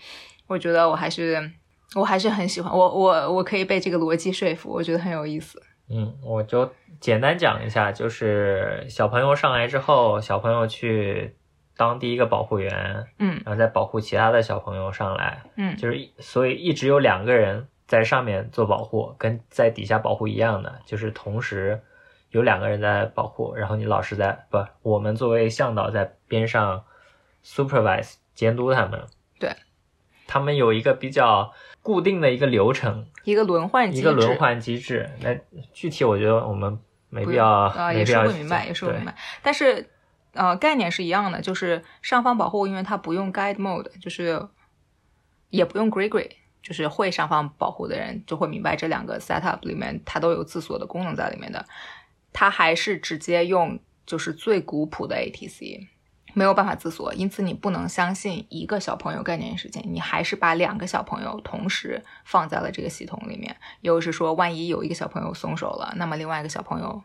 [0.46, 1.50] 我觉得我还是
[1.94, 5.62] 我还是很喜欢，我我我可以被这个逻辑说服，我觉得很有意思。
[5.90, 6.70] 嗯，我就
[7.00, 11.34] 简单讲一下，就是小朋友上来之后，小朋友去
[11.76, 21.80] 当第一个保护员，嗯然后再保护其他的小朋友上来，嗯就是一所以一直有两个人在上面做保护，跟在底下保护一样的，就是同时
[22.30, 26.84] 有两个人在保护，然后你老师在不，我们作为向导在边上
[27.44, 29.06] supervise 监督他们，
[29.38, 29.56] 对，
[30.26, 31.52] 他们有一个比较
[31.82, 35.10] 固定的一个流程，一个轮换机制，一个轮换机制。
[35.20, 35.34] 那
[35.72, 39.14] 具体我觉得我们没必要，啊、也没必要是会明白，也说不明白。
[39.42, 39.88] 但是
[40.34, 44.46] 呃，概念是一样的，就是上方保护，因为它不用 guide mode，就是
[45.48, 46.30] 也不用 gray，
[46.62, 51.64] 就是会上方保护的人就会明白这两个 setup 里面它都有自锁的功能在里面的。
[52.32, 55.88] 它还是直接用就是最古朴的 ATC。
[56.34, 63.56] 没有办法自锁，因此你不能相信一个小朋友干这件事情，你还是把两个小朋友同时放在了这个系统里面。
[63.80, 67.02] 又是说，万一有一个小朋友松手了，那么另外一个小朋友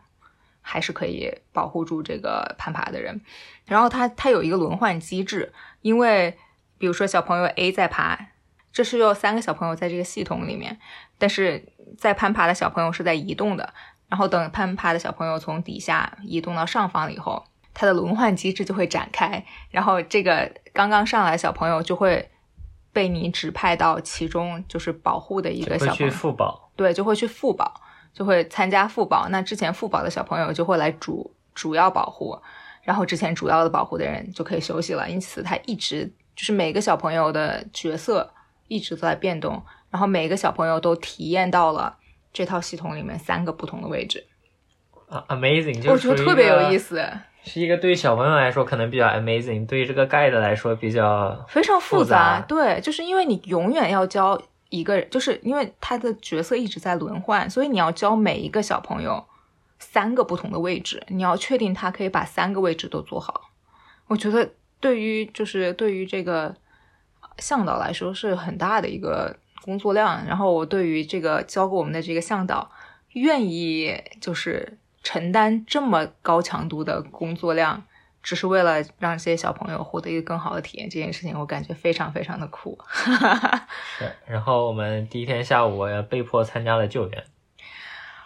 [0.60, 3.20] 还是可以保护住这个攀爬的人。
[3.64, 6.38] 然后它它有一个轮换机制，因为
[6.78, 8.28] 比如说小朋友 A 在爬，
[8.72, 10.78] 这是有三个小朋友在这个系统里面，
[11.18, 13.74] 但是在攀爬的小朋友是在移动的。
[14.08, 17.42] 然后等攀爬的小朋友从底下移动到上方了以后，
[17.72, 22.30] 它的轮换机制就会展开，然后这个刚刚上来的小朋友就会
[22.92, 26.70] 被你指派到其中就是保护的一个会去小朋友，复保。
[26.76, 27.80] 对，就会去复保，
[28.12, 29.28] 就会参加复保。
[29.28, 32.38] 那之前复保的小朋友就会来主主要保护，
[32.82, 35.08] 然后之前主要的保护的人就可以休息了。
[35.08, 36.04] 因此，他一直
[36.36, 38.32] 就是每个小朋友的角色
[38.68, 41.96] 一直都在变动，然后每个小朋友都体验到了
[42.34, 44.26] 这套系统里面三个不同的位置，
[45.08, 47.00] 啊，amazing，就我觉得特别有意思，
[47.44, 59.24] 是一个对于小朋友来说可能比较 amazing，对于这个 guide 来说比较非常复复杂对，就是因为你永远要教一个人，就是因为他的角色一直在轮换，所以你要教每一个小朋友
[59.78, 63.52] 三个不同的位置，你要确定他可以把三个位置都做好。
[64.08, 66.52] 我觉得对于就是对于这个
[67.38, 72.70] 向导来说是很大的一个工作量，然后我对于这个教给我们的这个向导
[73.12, 77.82] 愿意就是承担这么高强度的工作量，
[78.22, 82.78] 只是为了让这些小朋友获得一个更好的体验，这件事情我感觉非常非常的酷。
[83.98, 84.12] 是。
[84.26, 87.24] 然后我们第一天下午也被迫参加了救援，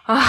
[0.03, 0.21] 啊，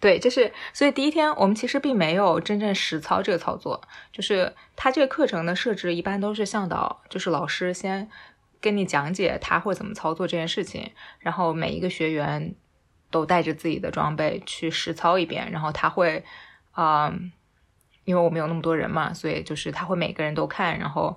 [0.00, 3.80] 对，就是所以第一天我们其实并没有真正实操这个操作，
[4.12, 8.08] 就是它这个课程的设置一般都是向导，就是老师先
[8.60, 12.54] 跟你讲解他会怎么操作这件事情，然后每一个学员
[13.10, 16.24] 都带着自己的装备去实操一遍，然后他会，
[16.72, 17.12] 啊、
[18.04, 21.16] 因为我们有那么多人嘛，所以就是他会每个人都看，然后。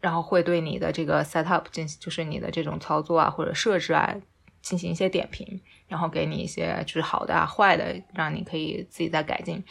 [0.00, 4.12] 然后会对你的这个 setup 进行，就是你的这种操作啊或者设置啊
[4.60, 9.62] 进行一些点评，然后给你一些就是好的啊、坏的，让你可以自己再改进。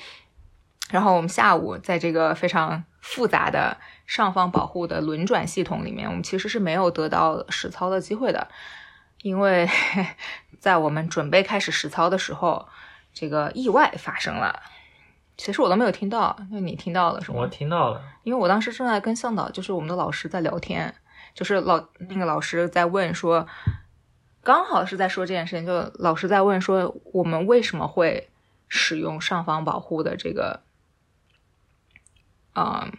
[0.91, 8.47] 然后我们下午在这个非常复杂的上方保护的轮转系统里面，我们其实是没有得到实操的机会的，
[9.23, 9.67] 因为
[10.59, 12.67] 在我们准备开始实操的时候，
[13.13, 14.61] 这个意外发生了。
[15.37, 17.39] 其实我都没有听到，因为你听到了是吗？
[17.39, 20.93] 我听到了，因为我当时正在跟向导，就是我们的老师在聊天，
[21.33, 23.47] 就是老那个老师在问说，
[24.43, 28.29] 刚好是在说这件事情，就老师在问说，我们为什么会
[28.67, 30.61] 使用上方保护的这个，
[32.55, 32.91] 嗯，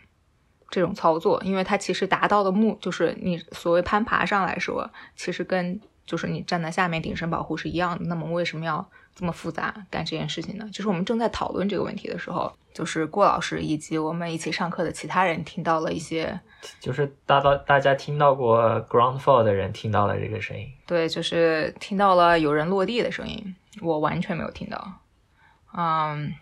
[0.70, 1.42] 这种操作？
[1.44, 8.04] 因为它其实达到的目，就是你所谓攀爬上来说，其实跟就是你站在下面顶身保护是一样的。
[8.06, 10.68] 那么为什么要这么复杂干这件事情呢？
[10.72, 16.40] 就是我们正在讨论这个问题的时候，就是郭老师以及我们一起上课的其他人听到了一些，
[16.80, 24.92] 就是大到大家听到过 ground fall 的人听到了这个声音，对，就是听到了有人落地的声音，我完全没有听到。
[25.74, 26.34] 嗯，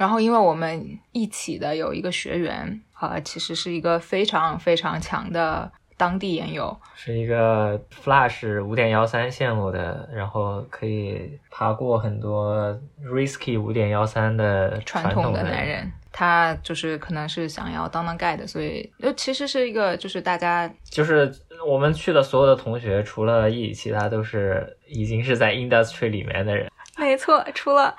[0.00, 12.74] 然后因为我们一起的有一个学员，啊、其实是一个非常非常强的当地研友，是一个 Flash 五点幺三线路的，然后可以爬过很多
[13.04, 21.30] risky 五点幺三的传统统的男人，他就是可能是想要当当 guide，所以呃，其实是一个就是大家就是
[21.66, 26.70] 我们去的所有的同学，除了易，其他都是已经是在 industry 里面的人。
[26.96, 27.94] 没错，除了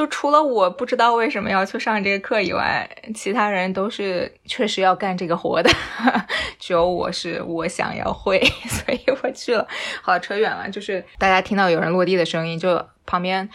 [0.00, 5.68] 就除了我不知道为什么要去上这个课以外，其他人都是确实要干这个活的，
[6.58, 9.68] 只有我是我想要会， 所以我去了。
[10.00, 13.46] 好，扯远了，就是大家听到有人落地的声音，就旁边。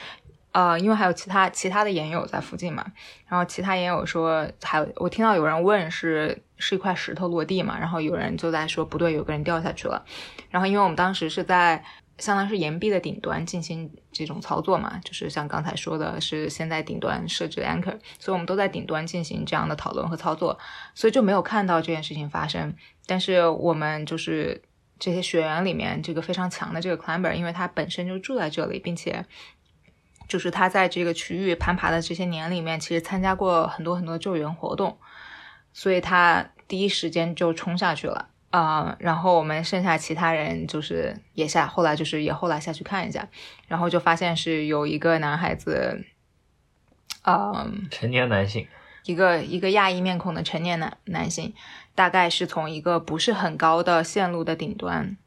[0.51, 2.85] 呃，因为还有其他其他的研友在附近嘛，
[3.27, 10.05] 然后其他研友说，还有我听到有人问是是一块石头落地嘛，然后有人就在说不对，有个人掉下去了。
[10.51, 11.83] 然后因为我们当时是在
[12.18, 20.57] 相当于是岩壁的顶端进行这种操作嘛，就是像刚才说的是先在顶端设置 anchor，所以我们都在顶端进行这样的讨论和操作，
[20.93, 22.74] 所以就没有看到这件事情发生。
[23.05, 24.61] 但是我们就是
[24.97, 29.26] 这些学员里面这个非常强的这个 climber，因为他本身就住在这里，并且
[30.28, 34.97] 就是他在这个区域攀爬的这些年里面，其实参加过很多很多救援活动，
[35.74, 43.27] 所以他第一时间就冲下去了啊、然后我们剩下其他人就是也下，后来就是也后来下去看一下，
[43.67, 46.05] 然后就发现是有一个男孩子，
[47.25, 48.65] 嗯、成年男性，
[49.03, 51.53] 一个一个亚裔面孔的成年男男性，
[51.95, 55.17] 大概是从一个不是很高的线路的顶端，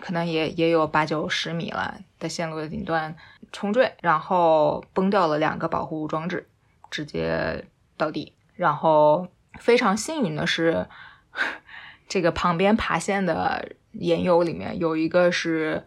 [0.00, 3.16] 可能也也有八九十米了的线路的顶端
[3.50, 6.46] 冲坠，然后崩掉了两个保护装置，
[6.90, 7.64] 直接
[7.96, 8.34] 倒地。
[8.56, 9.28] 然后
[9.58, 10.86] 非常幸运的是，
[12.08, 15.84] 这个旁边爬线的研友里面有一个是，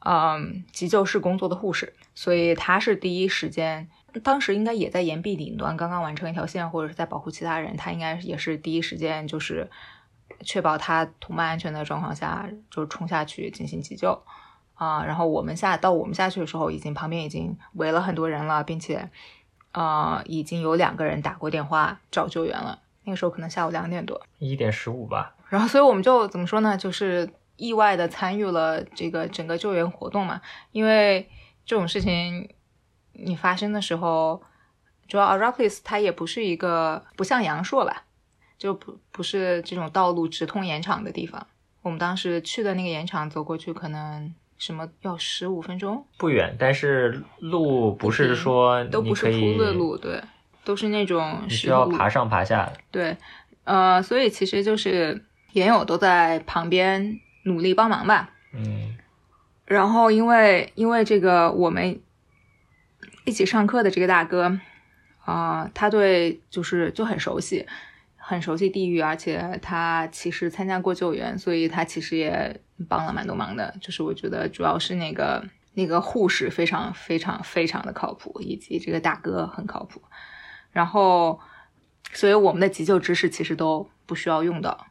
[0.00, 3.88] 嗯，急救室工作的护士，所以他是第一时间。
[4.22, 9.70] 当时应该也在岩壁顶端，刚刚完成一条线，或者是在保护其他人，他应该也是第一时间就是
[10.40, 14.22] 确保他同伴安全的状况下，就冲下去进行急救
[14.74, 19.08] 啊、然后我们下到我们下去的时候，已经旁边已经围了很多人了，并且
[19.72, 22.80] 呃已经有两个人打过电话找救援了。
[23.04, 30.40] 那个时候可能下午两点多，一点十五吧，然后所以我们就怎么说呢，就是意外的参与了这个整个救援活动嘛，
[30.70, 31.28] 因为
[31.64, 32.48] 这种事情
[33.12, 34.42] 你发生的时候，
[35.08, 38.04] 主要 Arapiles 它也不是一个不像阳朔吧，
[38.56, 41.46] 就不不是这种道路直通盐场的地方。
[41.82, 50.22] 我们当时去的那个盐场，走过去可能什么要十五分钟，不远，但是路不是说都不是铺的路，对，
[50.64, 52.72] 都是那种需要爬上爬下的。
[52.90, 53.16] 对，
[53.64, 58.30] 呃，所以其实就是研友都在旁边努力帮忙吧。
[58.54, 58.96] 嗯，
[59.64, 62.00] 然后因为因为这个我们
[63.24, 64.58] 一起上课的这个大哥，
[65.24, 67.66] 啊、他对就是就很熟悉，
[68.16, 73.74] 很熟悉地域，而且他其实参加过救援，所以他其实也帮了蛮多忙的。
[73.80, 75.44] 就是我觉得主要是那个
[75.74, 80.02] 那个护士非常非常非常的靠谱，以及这个大哥很靠谱。
[80.72, 81.38] 然后，
[82.12, 84.86] 所以我们的急救知识其实都不需要用到。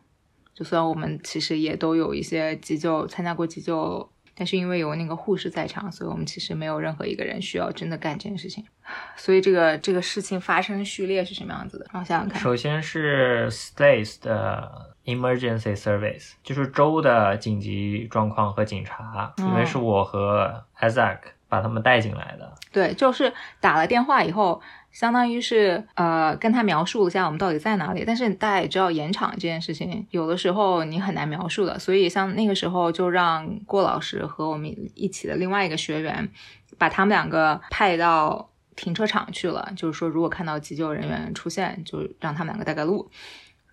[0.53, 8.63] 就虽然我们其实也都有一些急救参加过急救，但是因为有那个护士在场，所以我们其实没有任何一个人需要真的干这件事情。
[9.15, 11.88] 所以这个这个事情发生序列是什么样子的？
[11.91, 12.39] 让我想想看。
[12.39, 21.19] 首先是 States 的 Emergency Service，就是州的紧急状况和警察，因为是我和 Isaac
[21.52, 22.56] 把他们带进来的。
[22.72, 28.06] 对，就是打了电话以后，相当于是呃跟他描述一下我们到底在哪里。
[28.08, 36.32] 但是大家也知道延场这件事情，有的时候你很难描述的，所以像那个时候就让郭老师和我们一起的另外一个学员，
[36.78, 39.74] 把他们两个派到停车场去了。
[39.76, 43.12] 就是说，如果看到急救人员出现，就让他们两个带个路。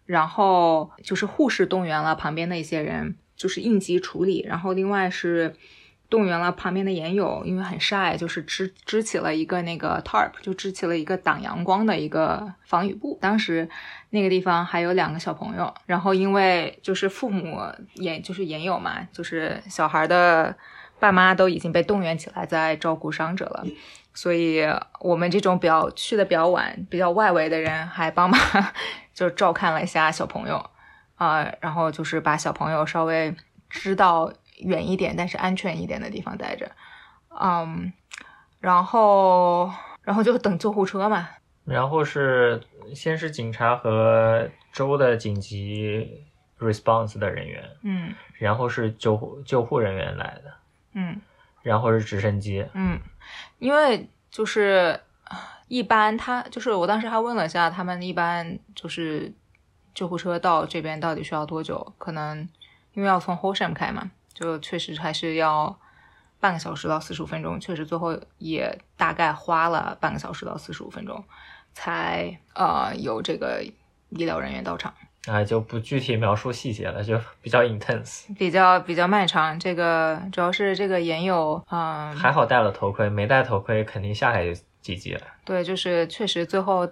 [0.05, 4.45] 然后就是护士动员了旁边的一些人，就是应急处理。
[4.49, 5.55] 然后另外是
[6.11, 13.18] 动员了旁边的研友，因为很晒，就是支支起了一个那个 tarp，就支起了一个挡阳光的一个防雨布。
[13.20, 13.68] 当时
[14.11, 17.61] 那个地方还有两个小朋友，然后因为就是父母
[17.94, 20.56] 也就是研友嘛，就是小孩的
[20.98, 23.64] 爸妈都已经被动员起来在照顾伤者了。
[24.14, 24.66] 所以
[24.98, 28.40] 我们这种比较去的比较晚、比较外围的人，还帮忙
[29.14, 30.70] 就照看了一下小朋友，
[31.16, 33.32] 啊、然后就是把小朋友稍微
[33.68, 36.70] 支到远一点，但是安全一点的地方待着，
[37.40, 37.92] 嗯，
[38.61, 39.70] 然后
[40.02, 41.28] 然后就等救护车嘛，
[41.64, 42.61] 然后是
[42.94, 46.24] 先是警察和州的紧急
[46.59, 50.54] response 的人员，嗯然后是救护救护人员来的，
[50.94, 51.20] 嗯
[51.62, 52.66] 然后是直升机。
[52.72, 52.98] 嗯，
[53.59, 54.98] 因为就是
[55.66, 59.32] 一般他就是我当时还问了一下，他们一般就是
[59.94, 61.94] 救护车到这边到底需要多久？
[61.98, 62.48] 可能
[62.94, 65.76] 因为要从 Horsham 开嘛，就确实还是要
[66.39, 71.24] 半个小时到四十五分钟，确实最后也大概花了半个小时到四十五分钟，
[71.74, 73.64] 才呃有这个
[74.11, 74.95] 医疗人员到场。
[75.26, 78.32] 啊，就不具体描述细节了，就比较 intense。
[78.36, 85.20] 比较比较漫长，这个主要是这个研友，嗯，还好戴了头盔，没戴头盔肯定下来就几级了。
[85.45, 86.89] 对，就是确实最后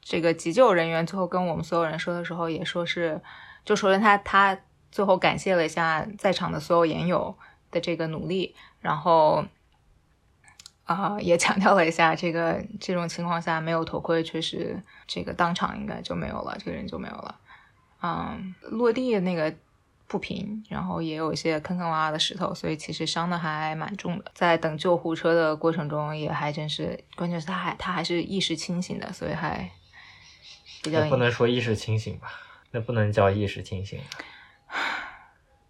[0.00, 3.20] 这个急救人员最后跟我们所有人说的时候，也说是，
[3.64, 4.56] 就首先他他
[4.96, 7.36] 最后感谢了一下在场的所有研友
[7.70, 9.44] 的这个努力，然后，
[10.84, 17.38] 啊、也强调了一下，这个这种情况下没有头盔，确实这个当场应该就没有了，这个人就没有了。
[18.02, 19.54] 嗯，落地那个
[20.06, 24.24] 不平，然后也有一些坑坑洼洼的石头，所以其实伤的还蛮重的。
[24.34, 29.70] 在等救护车的过程中，也还真是，关键是他还他还是意识清醒的，所以还
[30.82, 32.32] 比较不能说意识清醒吧，
[32.70, 34.00] 那不能叫意识清醒。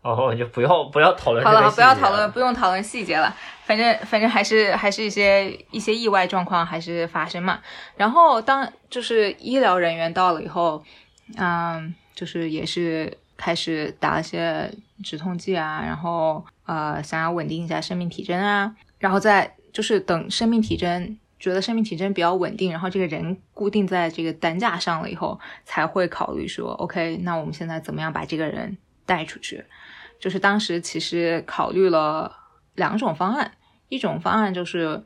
[0.03, 3.35] 哦，就不要不要讨论好了，不要讨论，不用讨论细节了。
[3.65, 7.59] 反正反正还是还是一些一些意外状况还是发生嘛。
[7.97, 10.85] 然后当就是医疗人员到了以后，
[11.37, 29.65] 嗯，就是也是开始打了些止痛剂啊，然后呃想要稳定一下生命体征啊，然后再就是等生命体征觉得生命体征比较稳定，然后这个人固定在这个担架上了以后，才会考虑说，OK，那我们现在怎么样把这个人带出去？
[30.19, 32.37] 就是当时其实考虑了
[32.75, 33.53] 两种方案，
[33.89, 35.05] 一种方案就是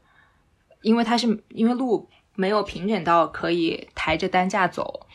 [0.83, 5.07] 因为它是因为路没有平整到可以抬着担架走，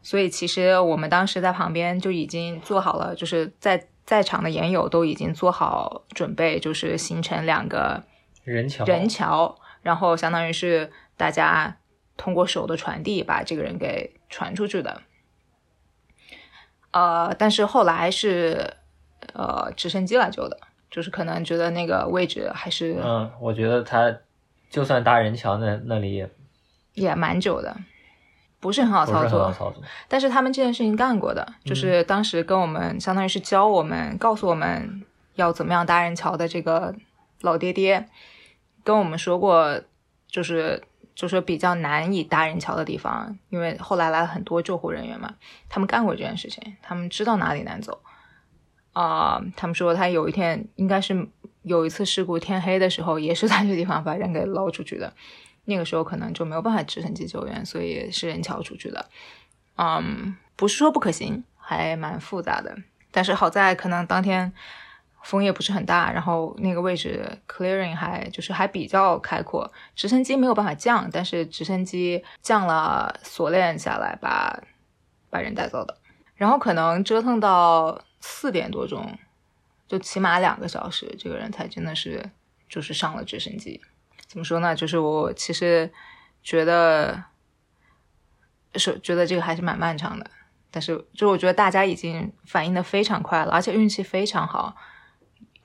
[0.00, 8.02] 所以其实我们当时在旁边就已经做好了，就是在在场的研友都已经做好准备，就是形成两个
[8.44, 11.76] 人桥人桥，然后相当于是大家
[12.16, 15.02] 通过手的传递把这个人给传出去的。
[16.92, 18.74] 呃，但是后来是
[19.34, 20.56] 呃直升机来救的，
[20.90, 24.14] 就是可能觉得那个位置还是嗯，我觉得他
[24.70, 26.30] 就算搭人桥那那里也
[26.94, 27.76] 也蛮久的，
[28.60, 29.52] 不是很好操不是很好作。
[29.52, 29.82] 操作。
[30.08, 35.02] 但是他们这件事情干过的，就是当时跟我们相当于是教我们、告诉我们
[35.34, 36.94] 要怎么样搭人桥的这个
[37.40, 38.06] 老爹爹，
[38.84, 39.80] 跟我们说过，
[40.28, 40.82] 就是
[41.14, 45.34] 就是比较难以搭人桥的地方，因为后来来了很多救护人员嘛，
[45.68, 48.02] 他们干过这件事情，他们知道哪里难走。
[48.92, 51.26] 啊、他们说他有一天应该是
[51.62, 55.12] 有一次事故，天黑的时候也是在这个地方把人给捞出去的。
[55.64, 59.08] 那个时候可能就没有办法直升机救援，所以是人桥出去的。
[59.76, 62.76] 嗯，不是说不可行，还蛮复杂的。
[63.10, 64.52] 但是好在可能当天
[65.22, 74.62] 风也不是很大，然后那个位置 clearing 还就是还比较开阔，直升机没有办法降，但是直升机降了锁链下来把
[75.30, 75.96] 把人带走的。
[76.34, 79.16] 然后可能折腾到四点多钟，
[79.86, 82.30] 就起码两个小时，这个人才真的是
[82.68, 83.80] 就是上了直升机。
[84.26, 84.74] 怎么说呢？
[84.74, 85.92] 就是我其实
[86.42, 87.22] 觉得
[88.74, 90.28] 是觉得这个还是蛮漫长的，
[90.70, 94.74] 但是就我觉得大家已经反应的非常快了，而且运气非常好，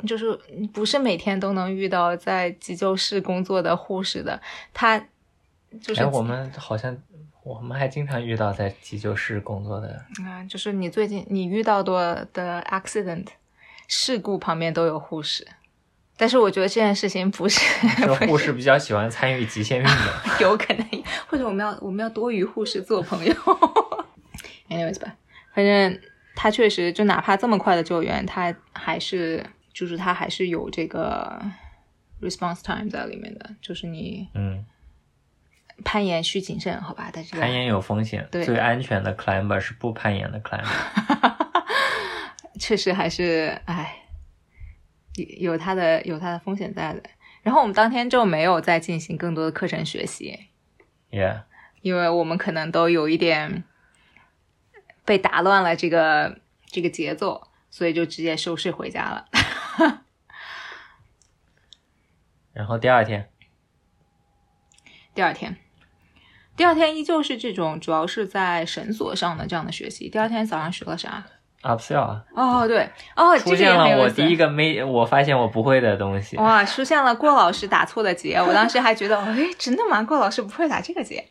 [0.05, 0.37] 就是
[0.73, 4.39] 不是每天都能遇到在急救室工作的护士的，
[4.73, 4.99] 他
[5.81, 6.95] 就是哎，我们好像
[7.43, 13.25] 我们还经常遇到在急救室工作的，啊，就是你最近你遇到的的 accident
[13.87, 15.47] 事故旁边都有护士，
[16.15, 17.59] 但是我觉得这件事情不是
[17.97, 19.95] 这护士 比较喜欢参与极限运动。
[20.41, 20.85] 有可能，
[21.27, 23.33] 或者我们要我们要多与护士做朋友。
[24.69, 25.15] Anyways 吧，
[25.53, 25.99] 反正
[26.35, 29.45] 他确实就哪怕这么快的救援，他还是
[29.77, 31.39] 就是它还是有这个
[32.19, 34.65] response time 在里面的，就是你嗯，
[35.85, 37.11] 攀岩需谨慎，好吧？
[37.13, 40.65] 但是攀岩有风险，对最安全的 climber 是不攀岩的 climber。
[42.59, 44.01] 确实还是哎，
[45.15, 47.03] 有有它的有它的风险在的。
[47.43, 50.47] 然后我们当天就没有再进行更多的课程学习
[51.11, 51.43] ，Yeah，
[51.81, 53.63] 因为我们可能都有一点
[55.05, 59.27] 被打乱了这个这个节奏，所以就直接收拾回家了。
[62.53, 63.29] 然后第二天，
[65.13, 65.57] 第二天，
[66.55, 70.09] 第二天依旧是这种，主要是在绳索上的这样的学习。
[70.09, 71.23] 第二天早上学了啥
[71.61, 76.37] ？upsell 啊，哦，对，哦，这个出现了我第一个没我发现我不会的东西。
[76.37, 80.03] 哇，出现了郭老师打错的结，我当时还觉得，哎，真的吗？
[80.03, 81.27] 郭老师不会打这个结。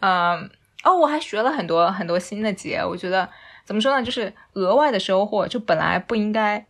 [0.00, 0.50] 嗯，
[0.82, 3.28] 哦，我还学了很多很多新的结，我觉得
[3.64, 6.66] 怎么说呢，就是额外的收获，就本来不应该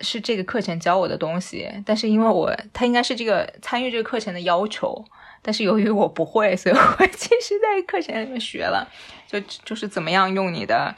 [0.00, 5.04] 是这个课程教我的东西，但是因为我他应该是这个参与这个课程的要求，
[5.42, 6.80] 但是由于我不会，所以我
[7.12, 8.88] 其实在课程里面学了，
[9.26, 10.94] 就就是怎么样用你的。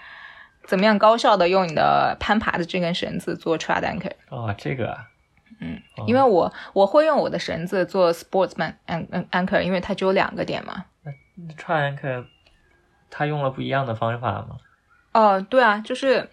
[0.69, 4.11] 怎么样高效的用你的攀爬的这根绳子做 trad anchor？
[4.31, 4.99] 哦，这个啊，
[5.61, 10.87] 嗯哦，因为我我会用我的绳子做 sportsman an an anchor，因为它只有两个点嘛。
[11.57, 12.25] 串 anchor
[13.09, 14.57] 他用了不一样的方法吗？
[15.13, 16.29] 哦，对啊，就是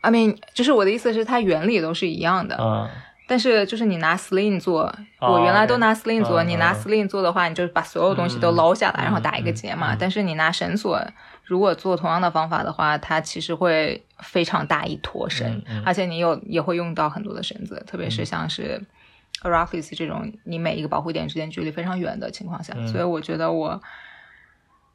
[0.00, 2.88] ，I mean，就是我的意思是，它原理都是一样的，嗯，
[3.26, 4.82] 但是就是你拿 sling 做，
[5.20, 6.80] 哦我原来都拿 sling 做，嗯你拿嗯。
[6.80, 9.94] Sling 做的话，你就把所有东西都捞下来，嗯然后打一个结嘛。
[9.98, 11.00] 但是你拿绳索，
[11.44, 18.26] 如果做同样的方法的话，它其实会非常大一坨绳，而且你有也会用到很多的绳子，特别是嗯。
[18.26, 18.82] 像是
[19.42, 22.88] Arachis 这种你每一个保护点之间距离非常远的情况下，嗯。
[22.88, 23.80] 所以我觉得我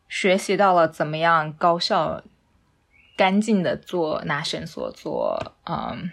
[0.10, 2.22] 学习到了怎么样高效、
[3.16, 6.09] 干净的做拿绳索做嗯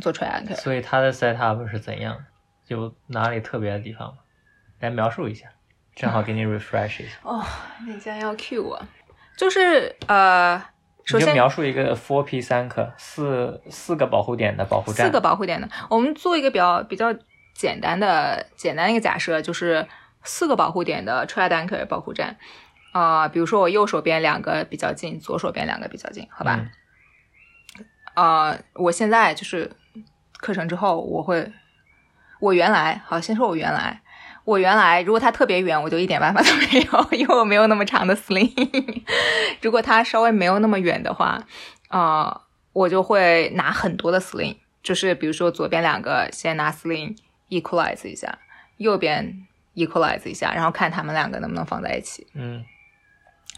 [0.00, 0.54] 做 anchor。
[0.56, 2.24] 所以它的 setup 是怎样？
[2.68, 4.14] 有哪里特别的地方吗？
[4.80, 5.46] 来描述一下，
[5.94, 7.18] 正好给你 refresh 一下。
[7.22, 7.44] 哦，
[7.86, 8.80] 你竟然要 cue 我，
[9.36, 10.62] 就是呃，
[11.04, 17.14] 首先描述一个 four P 三克四四个保护点的保护站，四个保护点的，我们做一个比较比较
[17.54, 19.86] 简单的简单的一个假设，就是
[20.22, 22.38] 四个保护点的 triad anchor 保护站。
[22.92, 26.60] 啊、比如说我右手边两个比较近，左手边两个比较近，好吧？
[26.60, 26.70] 嗯
[28.14, 29.72] 啊、我现在就是
[30.38, 31.50] 课程之后，我会，
[32.40, 34.02] 我原来好，先说我原来，
[34.44, 39.02] 我原来如果它特别远，我就一点办法都没有， 因为我没有那么长的 sling。
[39.62, 41.42] 如果它稍微没有那么远的话，
[41.88, 42.42] 啊、
[42.74, 47.16] 我就会拿很多的 sling，就是比如说左边两个先拿 sling
[47.48, 48.38] equalize 一下，
[48.76, 52.26] 右边 equalize 一下，然后看它们两个能不能放在一起。
[52.34, 52.62] 嗯，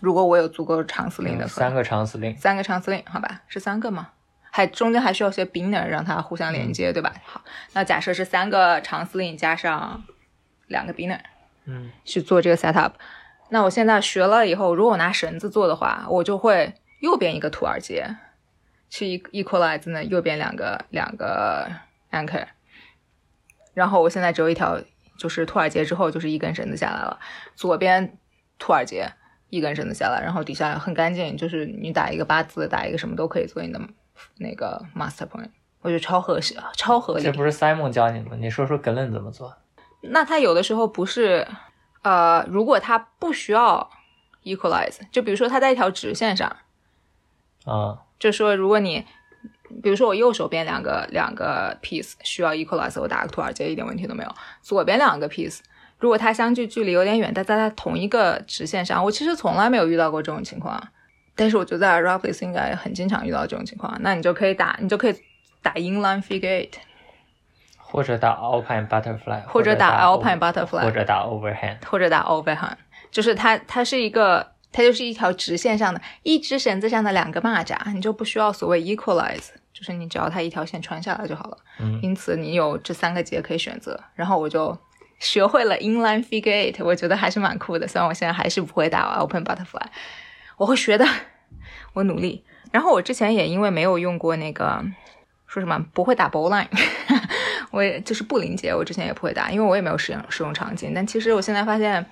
[0.04, 4.10] 如果我有足够长 sling 的，嗯三个长司令，三个长司令，好吧，是三个吗？
[4.50, 7.12] 还中间还需要些 binner 让它互相连接，对吧？
[7.24, 7.42] 好，
[7.72, 10.04] 那假设是三个长司令加上
[10.68, 11.18] 两个 binner
[11.64, 12.92] 嗯去做这个 setup。
[13.48, 18.16] 那我现在学了以后，如果我拿绳子做的话，我就会右边一个兔耳结
[18.88, 21.68] 去 e- equalize 那右边两个两个
[22.12, 22.46] anchor，
[23.74, 24.80] 然后我现在只有一条，
[25.18, 27.18] 就是兔耳结之后就是一根绳子下来了，
[27.56, 28.16] 左边
[28.58, 29.10] 兔耳结
[29.56, 33.80] 一根绳子下来，然后底下很干净，就是你打一个八字，打一个什么都可以做你的
[34.38, 35.48] 那个 master point，
[35.80, 37.32] 我觉得超合适，超合理这。
[37.32, 38.36] 不是 Simon 教你的吗？
[38.40, 39.54] 你说说 Glen 怎么做？
[40.00, 41.46] 那他有的时候不是，
[42.02, 43.88] 呃，如果他不需要
[44.42, 46.56] equalize，就比如说他在一条直线上，
[47.64, 49.04] 啊，就说如果你，
[49.82, 54.34] 比如说我右手边两个两个 piece 需要 equalize，我打个土耳其一点问题都没有。
[54.60, 55.60] 左边两个 piece，
[56.04, 60.78] 如果它相距距离有点远，但在它同一个直线上，我其实从来没有遇到过这种情况。
[61.34, 63.96] 但是我觉得在 Raplis 应该很经常遇到这种情况。
[64.00, 65.14] 那你就可以打，你就可以
[65.62, 66.72] 打 inline figure eight，
[67.78, 71.78] 或者打 Alpine Butterfly，或者打打 Alpine Butterfly 或者打 Overhand。
[71.86, 72.76] 或者打 overhand，
[73.10, 81.56] 就是它它是一个，它就是一条直线上的一只绳子上的两个蚂蚱，你就不需要所谓 equalize，就是你只要它一条线穿下来就好了。
[81.80, 84.78] 嗯因此你有这三个节可以选择，然后我就
[85.18, 87.86] 学会了 inline figure eight，我觉得还是蛮酷的。
[87.88, 89.86] 虽然我现在还是不会打 open butterfly，
[90.56, 91.06] 我会学的，
[91.94, 92.44] 我努力。
[92.70, 94.84] 然后我之前也因为没有用过那个
[95.46, 96.66] 说什么不会打 bowline，
[97.70, 100.92] 我也就是布林结，我之前也不会打，因为我也没有使用使用场景。
[100.94, 102.04] 但其实我现在发现，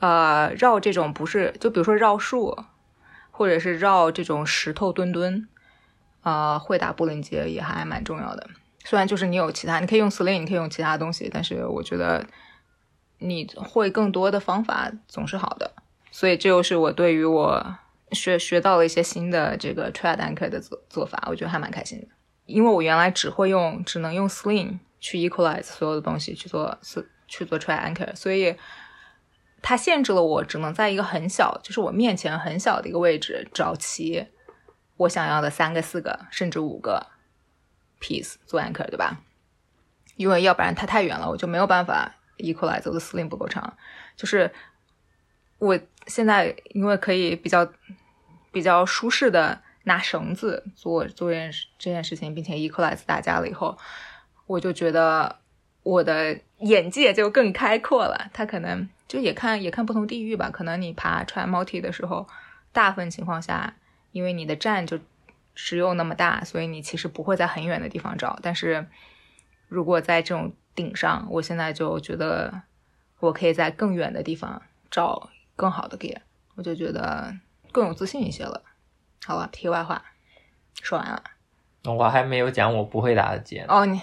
[0.00, 2.56] 呃，绕这种不是就比如说绕树，
[3.30, 5.46] 或者是绕这种石头墩墩，
[6.22, 8.48] 呃，会打布林结也还蛮重要的。
[8.84, 12.24] 虽然就是你有其他，你可以用 sling，你可以用其他东西，但是我觉得
[13.18, 15.70] 你会更多的方法总是好的。
[16.10, 17.76] 所以这又是我对于我
[18.12, 22.06] 学学到了一些新的这个 trad anchor 的做做法，我觉得还蛮开心的。
[22.46, 26.78] 因为我原来只会用，只能用 sling 去 equalize 所有的东西去做
[27.26, 28.56] 去做 trad anchor，所以
[29.60, 34.26] 它限制了我只能在一个很小，就是我面前很小的一个位置找齐
[34.96, 37.06] 我想要的三个、四个甚至五个
[38.00, 39.20] piece 做 anchor，对吧？
[40.16, 43.76] 因为要不然它太远了，我就没有办法 equalize，我的 sling 不够长。
[44.16, 44.50] 就是
[45.58, 47.70] 我现在因为可以比较
[48.50, 53.78] 比较舒适的拿绳子做做这件这件事情，并且 equalize 大家了以后，
[54.46, 55.38] 我就觉得
[55.84, 58.28] 我的眼界就更开阔了。
[58.32, 62.26] 他可能就也看也看不同地域吧，可能你爬 try multi 的时候，
[62.72, 63.76] 大部分情况下，
[64.10, 64.98] 因为你的站就
[65.60, 68.38] 只有那么大，所以你其实不会在很远的地方找。
[68.40, 68.86] 但是
[69.66, 72.62] 如果在这种顶上，我现在就觉得
[73.18, 76.18] 我可以在更远的地方找更好的 gear，
[76.54, 77.34] 我就觉得
[77.72, 78.62] 更有自信一些了。
[79.26, 80.00] 好了，题外话
[80.80, 81.20] 说完了。
[81.84, 83.64] 我还没有讲我不会打的结。
[83.68, 84.00] 哦，你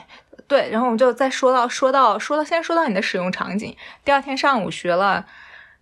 [0.50, 3.74] 对，然后我们就再说到说到说到，先说到你的使用场景。
[4.04, 5.26] 第二天上午学了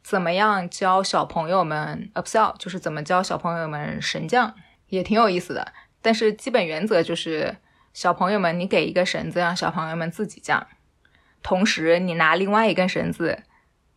[0.04, 4.54] 怎么样教小朋友们 upsell，就是怎么教小朋友们神降，
[4.96, 5.74] 也挺有意思的。
[6.02, 7.58] 但是基本原则就是，
[7.94, 10.68] 小朋友们你给一个绳子，让小朋友们自己降，
[11.42, 13.44] 同时你拿另外一根绳子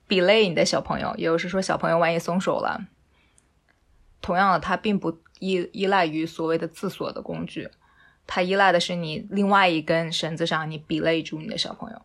[0.08, 2.86] belay 你的小朋友，也就是说小朋友万一松手了，
[4.22, 7.68] 同样的，它并不依依赖于所谓的自锁的工具。
[8.26, 12.02] 它依赖的是你另外一根绳子上，你 belay 住你的小朋友。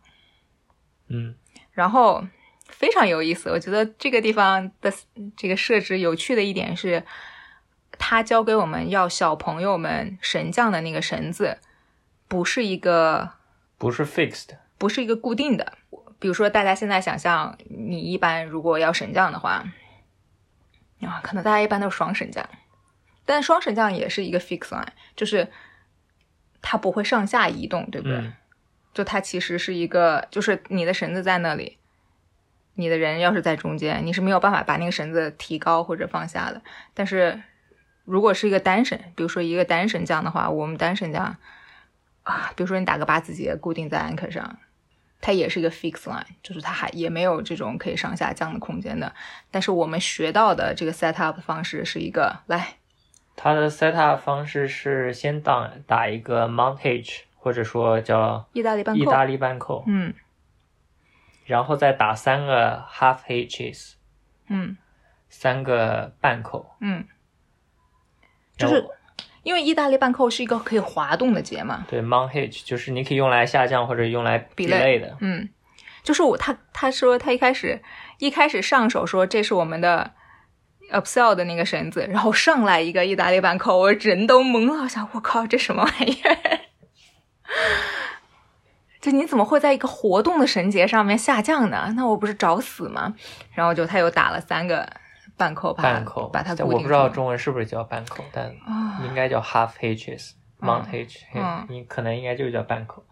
[1.08, 1.34] 嗯
[1.72, 2.26] 然后
[2.66, 4.92] 非常有意思，我觉得这个地方的
[5.36, 7.04] 这个设置有趣的一点是，
[8.04, 11.58] 它教给我们要小朋友们绳降的那个绳子，
[12.26, 13.34] 不是一个
[13.78, 15.74] 不是 fixed，不是一个固定的。
[16.18, 19.64] 比如说，大家现在想象，你一般如果要升降的话，
[21.02, 22.44] 啊，可能大家一般都是双升降，
[23.24, 25.48] 但双神降也是一个 fixed line，就是
[26.60, 28.16] 它不会上下移动，对不对？
[28.16, 28.32] 嗯
[28.92, 31.78] 就它其实是一个，就是你的绳子在那里，
[32.74, 36.60] 你的人要是在中间，你是没有办法把那个绳子提高或者放下的。
[36.92, 37.40] 但是
[38.04, 41.36] 如果是一个单绳，比如说一个单绳降的话，我们单绳降
[42.24, 44.58] 啊，比如说你打个八字结固定在 anchor 上，
[45.20, 49.14] 它也是一个 fix line，就是它还也没有这种可以上下降的空间的。
[49.50, 52.74] 但是我们学到的这个 set up 的方式是一个来。
[53.36, 60.12] 它的 setup 方式是先打打一个 montage，或者说叫意大利半扣，意大利半扣，嗯。
[61.46, 63.92] 然后再打三个 half hitches，
[64.48, 64.76] 嗯。
[65.34, 67.06] 三个半扣，嗯，
[68.62, 68.84] 就是
[69.42, 75.48] 因为意大利半扣是一个可以滑动的结嘛，对 mount hitch 就是你可以用来下降或者用来比 delay 类的，嗯，
[76.02, 77.82] 就是我他他说他一开始
[78.18, 80.12] 一开始上手说这是我们的
[80.92, 86.60] upsell 的那个绳子，然后上来一个意大利半扣，我人都懵了，我想我靠这什么玩意儿？
[89.00, 91.92] 就你怎么会在一个活动的绳结上面下降呢？
[91.96, 93.12] 那我不是找死吗？
[93.52, 94.88] 然后就他又打了三个
[95.36, 103.04] 半扣，把它半扣，把它固定我不知道中文是不是叫半扣，但啊应该叫 half hitches、mount hitch，嗯你可能应该就叫半扣。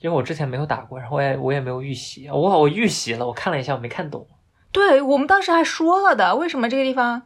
[0.00, 4.24] 因为我之前没有打过，然后我也我也没有预习，我我预习了，我看了一下，我没看懂。
[4.70, 7.20] 对我们当时还说了的，为什么这个地方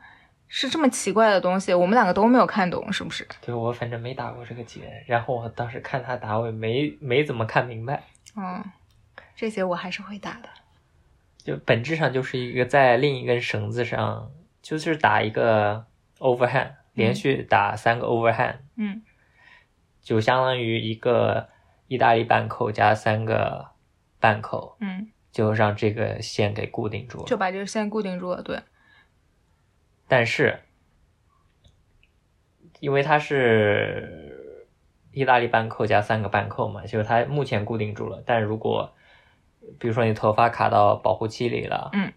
[0.49, 1.75] 是这么奇怪的东西？
[1.75, 3.29] 我们两个都没有看懂，是不是？
[3.43, 8.03] 对我反正没打过这个结，然后我当时看他打，我也没没怎么看明白。
[8.37, 8.65] 嗯，
[9.37, 10.49] 这些我还是会打的。
[11.43, 14.31] 就本质上就是一个在另一根绳子上，
[14.63, 15.85] 就是打一个
[16.19, 19.03] overhand，连续打三个 overhand，、嗯
[20.01, 21.49] 就相当于一个
[21.87, 23.69] 意大利半扣加三个
[24.19, 27.25] 半扣，嗯，就让这个线给固定住了。
[27.27, 28.43] 就把这个线固定住了。
[28.43, 28.61] 对，
[30.09, 30.59] 但是，
[32.81, 34.67] 因为它是
[35.13, 38.21] 意大利半扣加三个半扣嘛，就是它目前固定住了。
[38.27, 38.93] 但如果
[39.79, 42.13] 比如说你头发卡到保护器里了，嗯，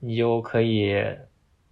[0.00, 0.94] 你就可以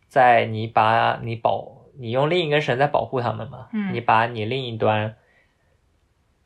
[0.08, 3.92] 在你把你保你用另一根绳在保护它们嘛，嗯。
[3.92, 5.16] 你把你另一端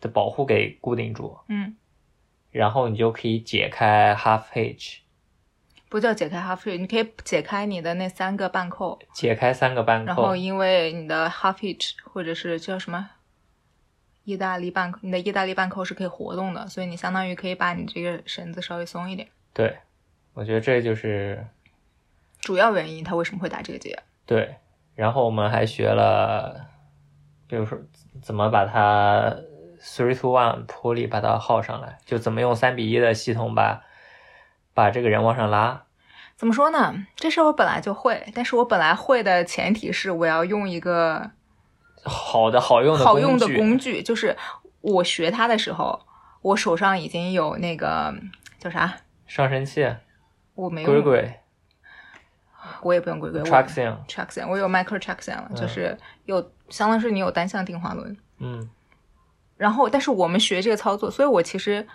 [0.01, 1.77] 的保护给固定住，嗯，
[2.51, 4.99] 然后你就可以解开 half hitch，
[5.89, 10.07] 不叫解开 half hitch，你可以解开你的那三个半扣，解开三个半扣。
[10.07, 13.11] 然后，因为你的 half hitch 或者是叫什么
[14.25, 19.29] 意大利半扣，你的意大利半扣是可以活动的，所以你相当于可以把你这个绳子稍微松一点。
[19.53, 19.79] 对，
[20.33, 21.47] 我觉得这就是
[22.41, 23.99] 主要原因他为什么会打这个结？
[24.27, 24.57] 对，
[24.95, 26.67] 然后我们还学了，
[27.47, 27.79] 比如说
[28.23, 29.37] 怎么把它
[29.81, 33.83] three to one 坡里把它耗上来，就怎么用三比一的系统把
[34.73, 35.85] 把这个人往上拉。
[36.37, 37.07] 怎么说呢？
[37.15, 41.31] 这事儿我本来就会，但是我本来会的前提是我要用一个
[42.05, 44.37] 好的好用的好用的工具，就是
[44.81, 46.01] 我学它的时候，
[46.43, 48.15] 我手上已经有那个
[48.59, 48.95] 叫啥，
[49.27, 49.95] 上升器、
[50.55, 51.35] 我没有，鬼鬼、
[52.83, 55.57] 我也不用鬼鬼我 traction，traction，我有 micro traction 了，嗯。
[55.57, 55.97] 就是
[56.27, 58.69] 有相当于是你有单向定滑轮，嗯。
[59.57, 61.87] 然后但是我们学这个操作，所以我其实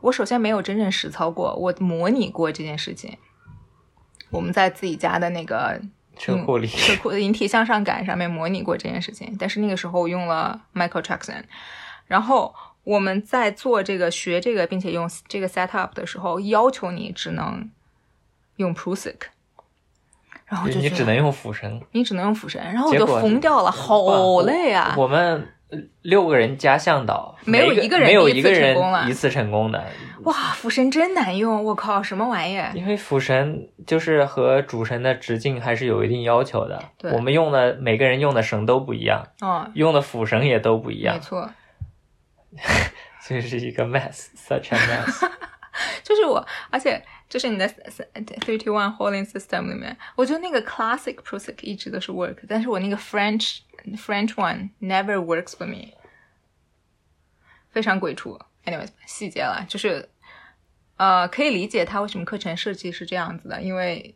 [0.00, 3.18] 我首先没有真正实操过，我模拟过这件事情。
[4.30, 5.78] 我们在自己家的那个
[6.16, 11.42] 车库里，车库的引体向上感上面模拟过这件事情，但是那个时候我用了 Michael Jackson，
[12.06, 12.54] 然后
[12.84, 17.70] 我们在做这个学这个并且用这个 setup 的时候，要求你只能
[18.56, 19.16] 用 Prusik，
[20.46, 21.80] 然后就你只能用辅绳。
[21.92, 24.94] 你只能用辅绳，然后我就疯掉了，好累啊！
[24.98, 25.46] 我们呃
[26.02, 29.08] 六个人加向导，没有一个人没有一个人成功了。
[29.08, 29.84] 一次成功的，
[30.24, 32.70] 哇，辅神真难用，我靠，什么玩意儿？
[32.74, 36.82] 因为辅神就是和主神的直径还是有一定要求的。
[36.98, 37.10] 对。
[37.12, 41.50] 我们用的每个人用的绳都不一样，哦，用的辅绳也都不一样，没错，
[43.26, 45.28] 这是一个 mess，such a mess。
[46.04, 53.60] 就是我，而且就是你的 thirty one holding system 里面，我觉得那个 classic Prusik 一直都是 work，但是我那个 French
[53.96, 55.94] French one never works for me，
[57.70, 58.38] 非常鬼畜。
[58.64, 60.08] Anyways，细节了，就是
[60.96, 64.14] 呃，可以理解他为什么课程设计是这样子的，因为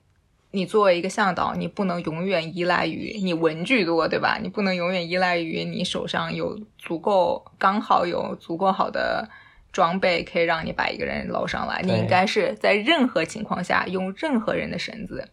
[0.52, 4.38] 你作为一个向导，你不能永远依赖于你文具多，对吧？
[4.40, 9.28] 你不能永远依赖于你手上有足够刚好有足够好的
[9.72, 11.82] 装备，可以让你把一个人捞上来。
[11.82, 15.28] 你应该是在任何情况下用任何人的绳子。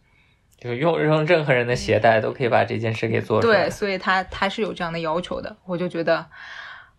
[0.64, 3.70] 就是用 用任何人的鞋带都可以把这件事给做出来对，。
[3.70, 5.54] 所以他他是有这样的要求的。
[5.66, 6.24] 我就觉得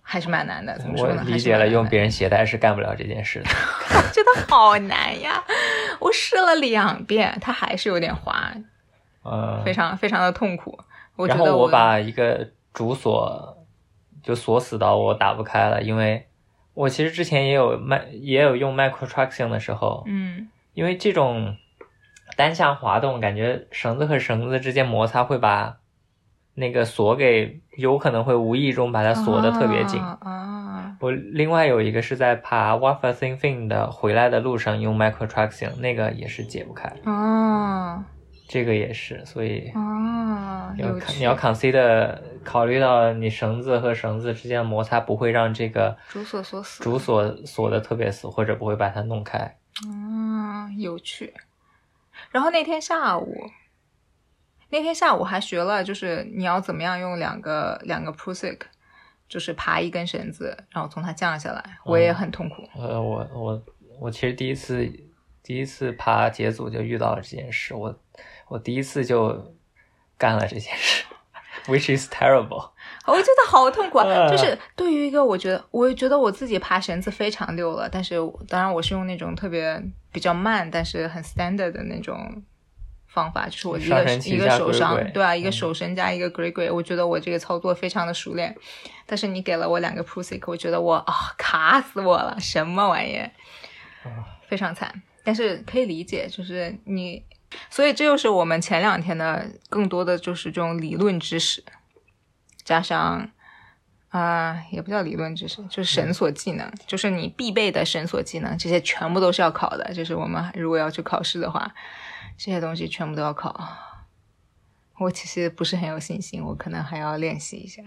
[0.04, 0.78] 还是蛮难的。
[0.78, 1.24] 怎么说我？
[1.24, 3.50] 理解了，用别人人鞋带是干不了这件事的。
[4.14, 5.44] 真的好难呀！
[6.00, 8.54] 我试了两遍，它还是有点滑，
[9.24, 10.78] 嗯，非常非常的痛苦。
[11.16, 13.58] 我觉然后得我把一个主锁
[14.22, 16.28] 就锁死到我打不开了，因为
[16.74, 21.56] 我其实之前也有麦也有用 micro traction 的时候，嗯因为这种
[22.36, 25.78] 单向滑动，感觉绳子和绳子之间摩擦会把
[26.54, 30.02] 那个锁给有可能会无意中把它锁得特别紧。
[30.02, 38.06] 啊啊我另外有一个是在爬 Wafa Thin Fin 的回来的路上用 micro traction，那个也是解不开，啊
[38.48, 40.74] 这个也是，所以啊！
[40.78, 49.40] 要看你要 consider 考虑到你绳子和绳子之间的摩擦不会让这个主锁锁死主锁锁的特别死，或者不会把它弄开。
[49.90, 51.34] 啊，有趣。
[52.36, 53.34] 然后那天下午，
[54.68, 58.60] 那天下午还学了，就是你要怎么样用两个两个 Prusik，
[59.30, 61.64] 就是爬一根绳子，然后从它降下来。
[61.86, 62.68] 我也很痛苦。
[62.78, 63.64] 呃，我我
[64.02, 64.86] 我其实第一次
[65.42, 67.98] 第一次爬节组就遇到了这件事，我
[68.50, 69.56] 我第一次就
[70.18, 71.06] 干了这件事，
[71.72, 72.72] which is terrible。
[73.08, 74.06] 我觉得好痛苦啊！
[74.06, 78.16] 呃就是对于一个我觉得，我觉得我自己爬绳子非常溜了，但是
[78.48, 79.82] 当然我是用那种特别
[80.12, 82.44] 比较慢，但是很 standard 的那种
[83.08, 88.56] 方法，就是我一个一个手上对啊，一个嗯手绳加一个 grey grey，我觉得我这个操作非常的熟练。
[89.06, 93.30] 但是你给了我两个 Prusik，我觉得我啊、卡死我了，什么玩意儿，
[94.48, 95.02] 非常惨。
[95.24, 97.24] 但是可以理解，就是你，
[97.70, 101.64] 所以这就是我们前两天的更多的就是这种理论知识，
[102.66, 103.32] 加上
[104.10, 109.94] 啊、也不叫理论知识，就是绳索技能，就是你必备的绳索技能，这些全部都是要考的。
[109.94, 111.74] 就是我们如果要去考试的话，
[112.38, 113.54] 这些东西全部都要考。
[114.98, 117.84] 我其实不是很有信心，我可能还要练习一下。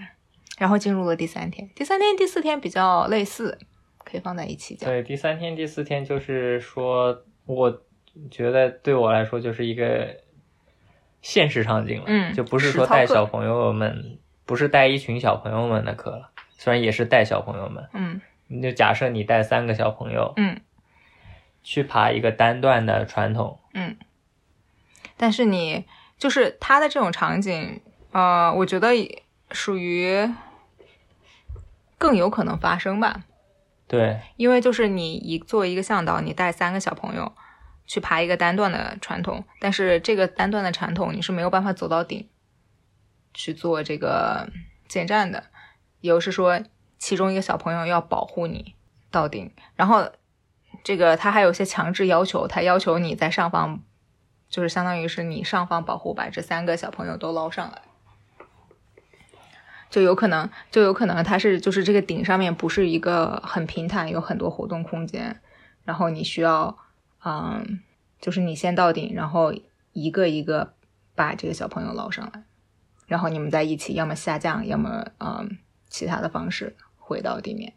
[0.58, 3.58] 然后进入了第三天，第三天、第四天比较类似，
[4.04, 4.90] 可以放在一起讲。
[4.90, 7.82] 对，第三天、第四天就是说，我
[8.30, 10.16] 觉得对我来说就是一个
[11.22, 14.18] 现实场景了，嗯就不是说带小朋友们，
[14.48, 18.22] 不是带一群小朋友们的课了，虽然也是带小朋友们，嗯。
[18.46, 20.58] 你就假设你带三个小朋友嗯。
[21.62, 23.98] 去爬一个单段的传统，嗯。
[25.18, 25.84] 但是你
[26.16, 27.82] 就是他的这种场景，
[28.12, 28.88] 呃，我觉得
[29.50, 30.26] 属于
[31.98, 33.24] 更有可能发生吧。
[33.86, 37.30] 对，因为就是你一作为一个向导，你带三个小朋友
[37.86, 42.26] 去爬一个单段的传统，但是这个单段的传统你是没有办法走到顶
[43.34, 44.48] 去做这个
[44.88, 45.44] 建站的，
[46.00, 46.60] 也就是说，
[46.98, 48.74] 其中一个小朋友要保护你
[49.10, 50.10] 到顶，然后
[50.82, 53.80] 这个他还有些强制要求，他要求你在上方，
[54.48, 57.82] 就是相当于是你上方保护把这三个小朋友都捞上来。
[59.90, 65.40] 就有可能，就有可能他是就是这个顶上面不是一个很平坦，有很多活动空间，
[65.84, 66.76] 然后你需要，
[67.24, 67.80] 嗯，
[68.20, 69.54] 就是你先到顶，然后
[69.94, 70.74] 一个一个
[71.14, 72.44] 把这个小朋友捞上来，
[73.08, 77.72] 然后你们在一起，要么下降，要么嗯其他的方式回到地面。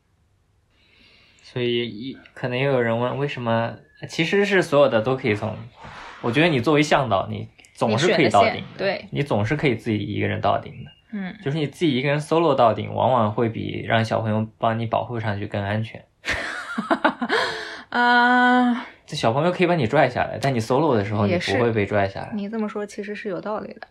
[1.42, 3.74] 所以一可能又有人问，为什么
[4.08, 5.56] 其实是所有的都可以从，
[6.22, 10.92] 我觉得你作为向导，你总是可以到顶的，对，你总是可以自己一个人到顶的。
[11.14, 16.06] 嗯，就是你自己一个人 solo 到顶，往往会比让小朋友帮你保护上去更安全。
[17.90, 22.32] 啊，这小朋友可以把你拽下来，但你 solo 的时候你不会被拽下来。
[22.34, 23.82] 你这么说其实是有道理的。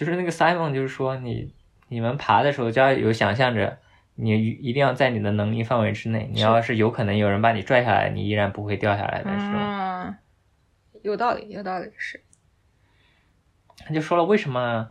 [0.00, 1.52] 就是那个 Simon，就是说你
[1.88, 3.76] 你们爬的时候就要有想象着，
[4.14, 6.26] 你一定要在你的能力范围之内。
[6.32, 10.16] 你要是有可能有人把你拽下来，你依然不会掉下来的时候，嗯，
[11.02, 12.24] 有道理，有道理，是。
[13.76, 14.88] 他就说了为什么。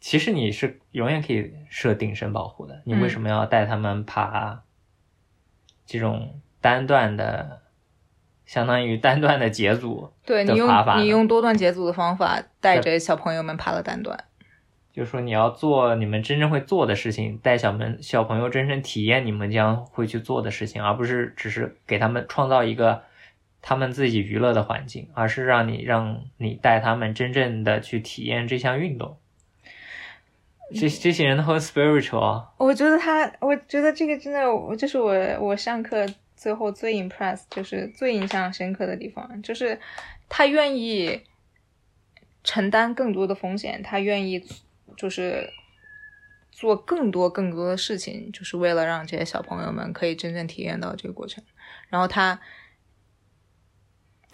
[0.00, 4.62] 其实你是永远可以设定身保护的，你为什么要带他们爬
[5.84, 7.60] 这种单段的，
[8.46, 10.12] 相当于单段的节组？
[10.24, 14.24] 对你用你用多段节组的方法带着小朋友们爬了单段。
[14.98, 23.04] 就是说你要做你们真正会做的事情，带小们小朋友真正体验你们将会去做的事情，而不是只是给他们创造一个
[23.62, 29.16] 他们自己娱乐的环境，而是让你让你带他们真正的去体验这项运动。
[30.74, 39.78] 这这些人都很 spiritual，我觉得他，我觉得这个真的，我这是我我上课最后最 impress，就是最印象深刻的地方，就是
[40.28, 41.22] 他愿意
[42.42, 44.44] 承担更多的风险，他愿意
[44.98, 45.48] 就是
[46.50, 51.42] 做更多更多的事情，就是为了让这些小朋友们可以真正体验到这个过程。
[51.88, 52.40] 然后他，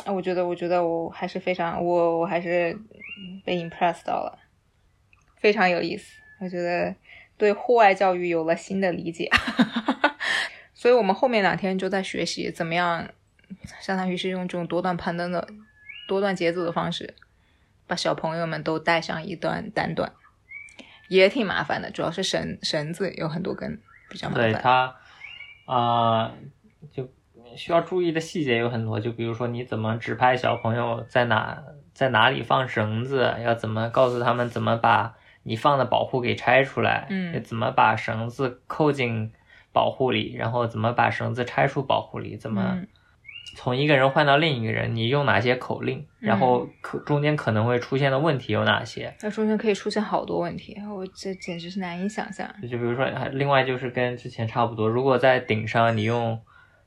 [0.07, 2.77] 我觉得，我觉得我还是非常，我我还是
[3.45, 4.39] 被 impress 到了，
[5.37, 6.17] 非常有意思。
[6.41, 6.95] 我觉得
[7.37, 9.31] 对户外教育有了新的理解。
[10.73, 13.09] 所以我们后面两天就在学习怎么样，
[13.81, 15.47] 相当于是用这种多段攀登的
[16.09, 17.15] 多段节奏的方式，
[17.87, 20.13] 把小朋友们都带上一段单段，
[21.09, 24.53] 也挺麻烦的，主要是绳绳子有很多根，比较麻烦。
[24.53, 24.97] 对它，
[25.67, 26.33] 啊、
[26.93, 27.09] 就
[27.57, 39.33] 需要注意的细节有很多，就比如说你怎么指派小朋友在哪在哪里放绳子，要怎么告诉他们怎么把你放的保护给拆出来，嗯怎么把绳子扣进
[39.73, 42.89] 保护里，然后怎么把绳子拆出保护里，怎么嗯
[43.55, 49.15] 从一个人换到另一个人，你用哪些口令，然后可中间可能会出现的问题有哪些？
[49.23, 52.49] 那中间可以出现好多问题，我这简直是难以想象。
[52.63, 56.41] 就比如说，还另外就是跟之前差不多，如果在顶上你用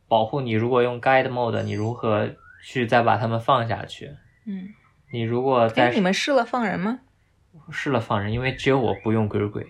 [0.07, 2.29] 保护，你如果用 guide mode，你如何
[2.63, 4.11] 去再把它们放下去？
[4.45, 4.69] 嗯，
[5.11, 6.99] 你如果哎，在你们试了放人吗？
[7.71, 9.65] 试了放人，因为只有我不用鬼鬼，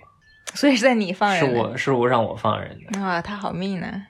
[0.53, 3.01] 所以是在你放人是我是我让我放人的。
[3.01, 4.05] 啊，他好命呢。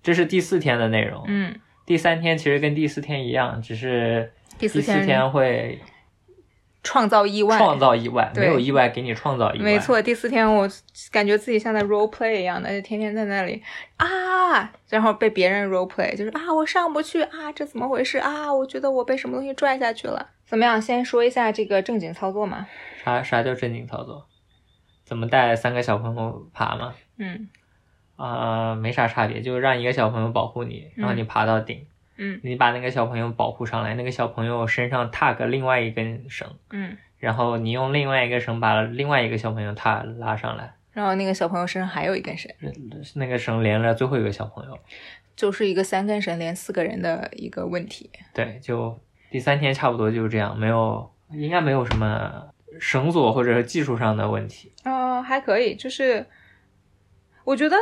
[0.00, 5.80] 这是第四天的内容，嗯，第三天其实跟第四天一样，只是第四天会
[6.82, 9.64] 创造意外，创造意外，没有意外给你创造意外。
[9.64, 10.68] 没，错，第四天我
[11.10, 13.62] 感觉自己像在 role play 一样的，就天天在那里
[13.96, 18.52] 啊，然后被别人 role play，就是啊，我上不去啊，这怎么回事啊？
[18.52, 20.28] 我觉得我被什么东西拽下去了。
[20.44, 20.82] 怎么样？
[20.82, 22.66] 先说一下这个正经操作嘛。
[23.02, 24.26] 啥啥叫正经操作？
[25.06, 26.94] 怎么带三个小朋友爬吗？
[27.16, 27.48] 嗯
[28.18, 42.50] 啊、没啥差别，就是让一个小朋友保护你，然后你爬到顶，嗯你把那个小朋友保护上来，那个小朋友身上 tag 另外一根绳，嗯，然后你用另外一个绳把另外一个小朋友踏拉上来，然后那个小朋友身上还有一根绳，
[43.14, 44.78] 那个绳连了最后一个小朋友。
[45.36, 48.10] 就是一个三根绳连四个人的一个问题。
[48.34, 48.98] 对，就
[49.30, 52.48] 第三天差不多就是这样，没有应该没有什么
[52.80, 54.72] 绳索或者是技术上的问题。
[54.84, 56.26] 哦，还可以，就是
[57.44, 57.76] 我觉得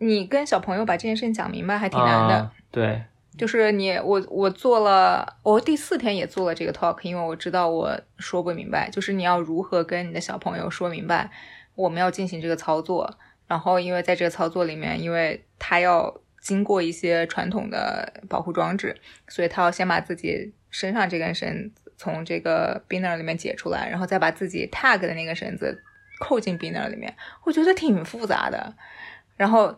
[0.00, 2.34] 你跟小朋友把这件事情讲明白还挺难的。
[2.34, 3.02] 啊对，
[3.36, 11.30] 就是你，我我做了，我第四天也做了这个 talk，因为我知道我说不明白，就是你要如何跟你的小朋友说明白，
[11.74, 18.96] 我们要进行这个操作，然后因为在这个操作里面，因为他要经过一些传统的保护装置，
[19.28, 25.82] 所以他要先把自己身上这根绳从这个 binner 里面解出来，然后再把自己 tag 的那个绳子
[26.20, 28.72] 扣进 binner 里面，我觉得挺复杂的。
[29.36, 29.76] 然后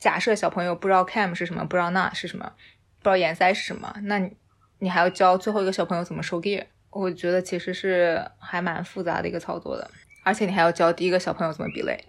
[0.00, 2.52] 假设小朋友不知道 cam 是什么，不知道 nut 是什么，
[2.98, 4.32] 不知道眼塞是什么，那你
[4.78, 9.90] 你还要教最后一个小朋友怎么收 gear，我觉得其实是还蛮复杂的一个操作的，
[10.24, 12.00] 而且你还要教第一个小朋友怎么 belay，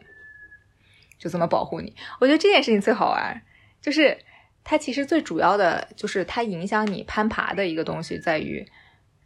[1.19, 1.93] 就怎么保护你。
[2.21, 3.41] 我觉得这件事情最好玩，
[3.81, 4.17] 就是
[4.63, 8.65] 它其实最主要的就是它影响你攀爬的一个东西在于，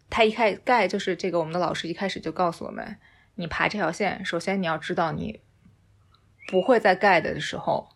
[0.10, 2.98] 它一开盖就是这个我们的老师一开始就告诉我们，
[3.36, 5.40] 你爬这条线，首先你要知道你
[6.48, 7.90] 不会在盖的时候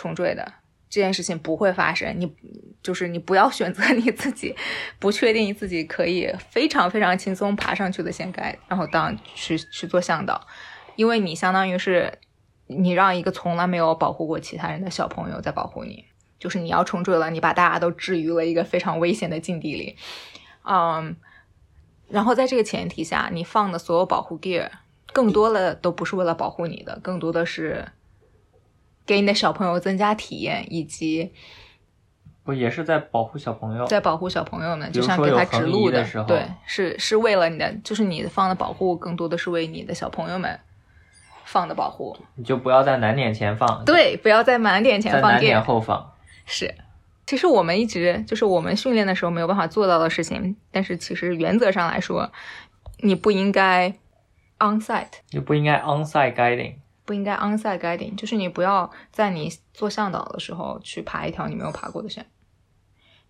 [0.00, 0.54] 重坠的。
[0.88, 2.34] 这件事情不会发生，你
[2.82, 4.56] 就是你不要选择你自己
[4.98, 10.44] 不确定自己可以非常非常轻松爬上去的线盖，然后当去去做向导，
[10.96, 12.18] 因为你相当于是
[12.66, 16.06] 你让一个从来没有保护过其他人的小朋友在保护你，
[16.40, 19.96] 就是你要重坠了，你把大家都置于了一个非常危险的境地里，
[20.64, 21.14] 嗯，
[22.08, 24.68] 然后在这个前提下，你放的所有保护 gear
[25.12, 27.86] 更多的都不是为了保护你的，更多的是。
[29.06, 31.32] 给你的小朋友增加体验，以及
[32.42, 33.84] 不也是在保护小朋友？
[33.86, 40.58] 在保护小朋友们，比如说就像给他指路的时候对，是是为了你的，就是你放的保护，更多的是为你的小朋友们
[41.44, 42.16] 放的保护。
[42.34, 45.62] 你就不要在难点前放，对，不要在满点前放在难点。
[45.62, 46.12] 后放。
[46.46, 46.74] 是，
[47.26, 52.32] 其实我们一直就是我们训练的时候没有办法做到的事情，但是其实原则上来说，
[52.98, 53.88] 你不应该
[54.58, 55.20] on site。
[55.30, 56.74] 你不应该 onsite guiding。
[57.10, 62.24] 不应该 onside guiding，就是你不要在你做向导的时候去爬一条你没有爬过的线，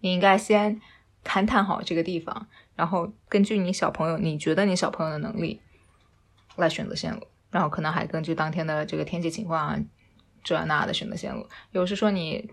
[0.00, 0.78] 你应该先
[1.24, 5.62] 勘探好这个地方，然后根据你小朋友，你觉得你小朋友的能力
[6.56, 9.78] 来选择线路，然后可能还根据当天的这个天气情况啊，
[10.44, 11.46] 这那的选择线路。
[11.70, 12.50] 有时说你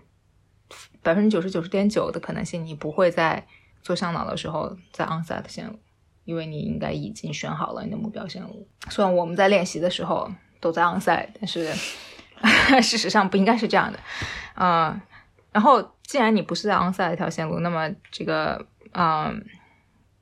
[1.02, 3.46] 百分之九十九十点九的可能性，你不会在
[3.82, 5.78] 做向导的时候在 onside 线路，
[6.24, 8.66] 因为你应该已经选好了你的目标线路。
[8.88, 10.32] 虽然我们在练习的时候。
[10.60, 11.72] 都在 onside，但是
[12.82, 13.98] 事实上不应该是这样的，
[14.54, 15.00] 嗯，
[15.52, 19.44] 然后既然你不是在 onside 一条线路，那么这个，嗯，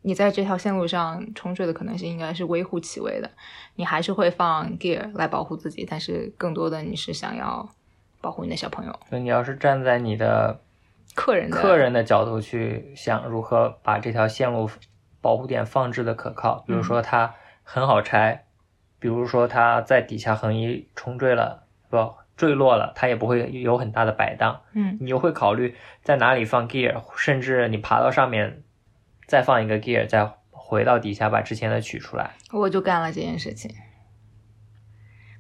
[0.03, 3.31] 你在这条线路上冲坠的可能性应该是微乎其微的，
[3.75, 7.69] 你还是会放 gear 来保护自己，但是更多的你是想要
[8.21, 10.61] 保护你的小朋友、所以你要是站在你的
[11.15, 14.71] 客人的客人的角度去想如何把这条线路
[15.21, 18.45] 保护点放置的可靠，比如说它很好拆。
[19.07, 21.97] 比比如说它在底下横移冲坠了，不
[22.37, 24.62] 坠落了，它也不会有很大的摆荡。
[24.73, 28.65] 嗯你又会考虑在哪里放 gear，甚至你爬到上面
[29.28, 32.33] 再放一个 gear，再回到底下把之前的取出来。
[32.53, 33.70] 我就干了这件事情。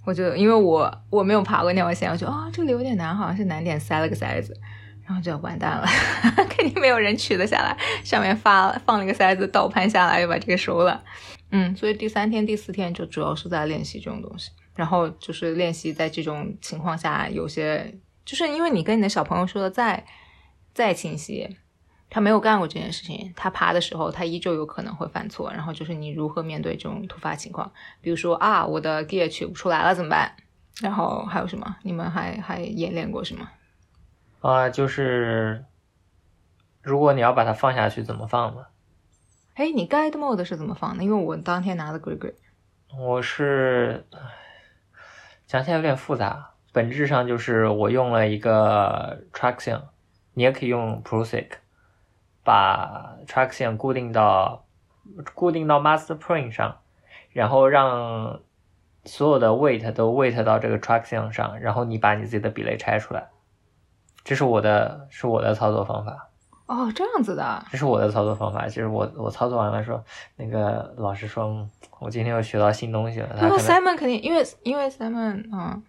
[0.04, 4.56] 我就因为我我没有爬过那条线，我就啊、这里有点难，好像是难点塞了个塞子，
[5.04, 5.86] 然后就完蛋了，
[6.48, 11.02] 肯定没有人取得下来，上面发放了一个塞子，倒盘下来又把这个收了。
[11.50, 17.94] 嗯，所以第三天、第四天就主要是在练习这种东西，然后就是练习在这种情况下，有些
[18.24, 20.04] 就是因为你跟你的小朋友说的再
[20.74, 21.56] 再清晰，
[22.10, 30.34] 他没有干过这件事情，他爬的时候他依旧有可能会犯错，然后就是你如何面对这种突发情况，比如说啊，我的 gear 取不出来了怎么办？
[30.82, 31.76] 然后还有什么？
[31.82, 33.48] 你们还还演练过什么？
[34.40, 35.64] 啊、就是
[36.82, 38.62] 如果你要把它放下去，怎么放呢？
[39.56, 41.02] 哎，你 guide mode 是怎么放的？
[41.02, 42.34] 因为我当天拿的 g r e g r e
[42.94, 44.06] 我是
[45.46, 49.80] 讲起来有点复杂，本质上就是我用了一个 traction，
[50.34, 51.46] 你也可以用 Prosic，
[52.44, 54.66] 把 traction 固定到
[55.32, 56.76] 固定到 master print 上，
[57.30, 58.42] 然后让
[59.04, 63.30] 所有的 weight 都 weight 到这个 traction 上，然后你把你自己的比类拆出来，
[64.22, 66.25] 这是我的是我的操作方法。
[66.66, 70.02] 哦，这样子的，这是我的操作方法，就是我我操作完了说，
[70.36, 73.34] 那个老师说，嗯我今天又学到新东西了。
[73.38, 75.82] 他那 Simon 肯定因为因为 Simon 嗯，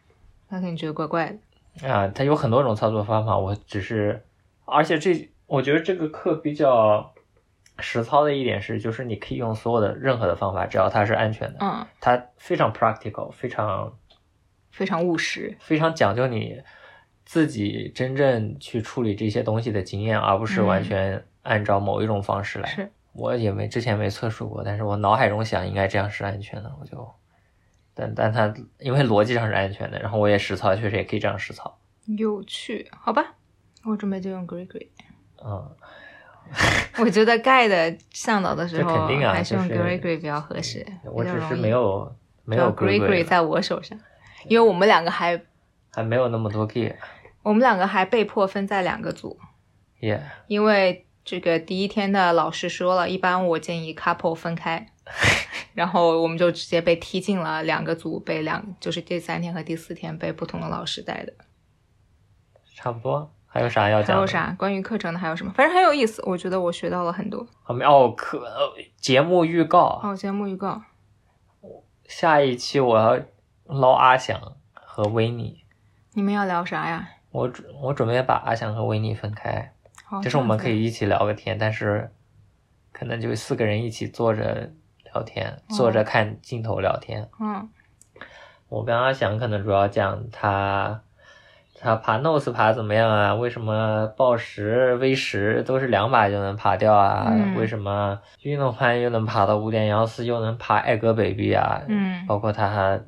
[0.49, 1.35] 他肯定觉得怪怪
[1.79, 1.87] 的。
[1.89, 4.23] 啊，他有很多种操作方法，我只是，
[4.65, 7.11] 而且这我觉得这个课比较
[7.79, 13.93] 实操的一点是，就是你可以用所有的任何的方法，只要它是安全的，嗯，它非常 practical，非常
[14.71, 15.57] 非常务实。
[15.59, 16.61] 非常讲究你
[17.27, 22.69] 自己真正去处理这些东西的经验，而不是完全按照某一种方式来。
[22.69, 27.05] 是，我也没之前没测试过，但是我脑海中想应该这样是安全的，我就，
[27.93, 31.77] 但但它因为逻辑上是安全的，然后我也实操，确实也可以这样实操。
[32.17, 33.35] 有趣，好吧，
[33.83, 34.87] 我准备就用 Gregory。
[35.43, 35.69] 嗯，
[37.03, 40.85] 我觉得盖的向导的时候，这肯定啊还是用 Grey Grey 比较合适。
[41.03, 43.99] 我只是没有没有 Grey Grey 在我手上，
[44.47, 45.41] 因为我们两个还
[45.91, 46.95] 还没有那么多 gear，
[47.47, 49.39] 我们两个还被迫分在两个组，
[50.01, 54.85] 耶、因为这个第一天的老师说了，一般我建议 couple 分开，
[55.73, 61.33] 然后我们就直接被踢进了两个组，被两就是第三天和第四天被不同的老师带的。
[62.75, 63.31] 差不多。
[63.45, 64.17] 还有啥要讲？
[64.17, 64.27] 还有？
[64.27, 65.17] 啥关于课程的？
[65.17, 65.53] 还有什么？
[65.55, 67.47] 反正很有意思，我觉得我学到了很多。
[67.65, 70.81] 我们哦课呃节目预告，哦，节目预告，
[72.09, 73.17] 下一期我要
[73.63, 74.37] 捞阿翔
[74.73, 75.63] 和维尼。
[76.11, 77.07] 你们要聊啥呀？
[77.37, 79.71] 我准我准备把阿翔和维尼分开，
[80.23, 80.83] 就是我们可以。
[80.83, 82.09] 一起聊个天，但是
[82.91, 84.71] 可能就四个人一起坐着
[85.13, 87.29] 聊天，坐着看镜头聊天。
[87.39, 87.69] 嗯
[88.69, 91.01] 我跟阿翔可能主要讲他
[91.79, 93.33] 他爬 nose 爬怎么样啊？
[93.35, 97.27] 为什么报时 V 十都是两把就能爬掉啊？
[97.31, 101.81] 嗯为什么运动攀又能爬到五点幺四，又能爬艾格北壁啊？
[101.87, 102.99] 嗯包括他还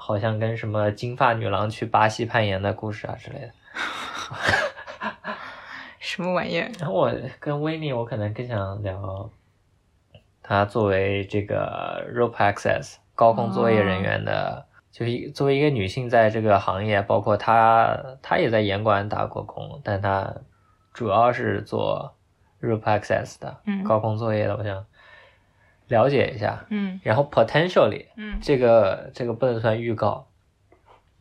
[0.00, 3.50] 好像跟什么金发女郎去巴西攀岩的故事啊之类的。
[6.00, 6.70] 什么玩意儿？
[6.78, 9.30] 然后我跟威尼，我可能更想聊
[10.42, 20.34] 他作为这个 rope access 高空作业人员的，就是作为一个女性在这个行业，包括她，她也在严管打过工，但她
[20.92, 22.12] 主要是做
[22.60, 24.84] rope access 的嗯高空作业的，我想
[25.90, 26.64] 了解一下。
[26.70, 30.26] 嗯然后 potentially 嗯这个这个不能算预告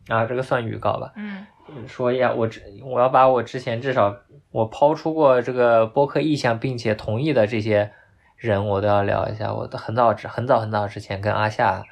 [0.07, 1.11] 啊，这个算预告吧。
[1.15, 1.45] 嗯
[1.87, 4.15] 说呀，我之我要把我之前至少
[4.51, 7.91] 我抛出过这个播客意向并且同意的这些
[8.37, 9.53] 人，我都要聊一下。
[9.53, 11.83] 我很早之很早很早之前跟阿夏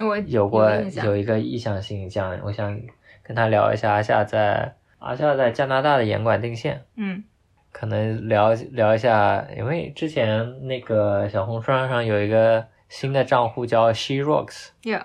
[0.00, 0.70] 我有过
[1.04, 2.78] 有一个意向性这样，我想
[3.22, 7.24] 跟他聊一下阿夏在阿夏在加拿大的严管定线，嗯
[7.72, 15.02] 可能聊聊一下，因为之前那个小红书上有一个新的账户叫 She Rocks，，Yeah，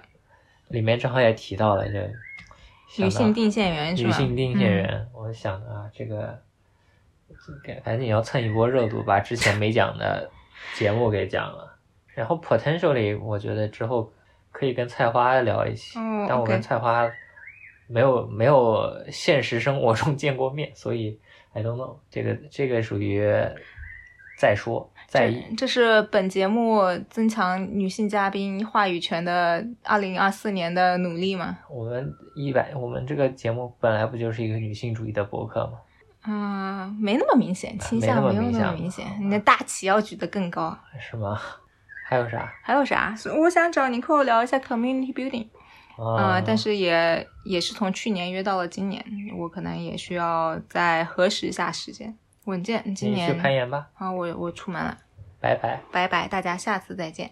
[0.69, 2.09] 里面正好也提到了这个
[2.97, 4.09] 女性定线员是吧？
[4.09, 6.39] 女性定线嗯员，我想啊，这个
[7.63, 10.29] 赶赶紧要蹭一波热度，把之前没讲的
[10.75, 11.77] 节目给讲了。
[12.13, 14.11] 然后 potentially，我觉得之后
[14.51, 17.11] 可以跟菜花聊一起，哦但我跟菜花
[17.87, 21.19] 没有没有现实生活中见过面，所以
[21.55, 23.23] I don't know，这个这个属于
[24.37, 25.41] 再说再议。
[25.55, 31.57] 这是本节目增强女性嘉宾话语权的二零二四年的努力吗？
[31.69, 35.79] 我们一百，我们这个节目本来不就是一个女性主义的博客吗？
[36.27, 39.05] 嗯、没那么明显，倾向没有那么明显。
[39.21, 40.77] 你的大旗要举得更高。
[40.99, 41.39] 是吗？
[42.05, 42.53] 还有啥？
[42.61, 43.15] 还有啥？
[43.39, 45.47] 我想找你跟我聊一下 community building，
[45.97, 49.03] 啊、呃，但是也也是从去年约到了今年，
[49.37, 52.17] 我可能也需要再核实一下时间。
[52.45, 54.97] 稳健，今年去年攀岩吧，啊，我我出门了，
[55.39, 55.81] 拜拜。
[55.91, 57.31] 拜拜，大家下次再见。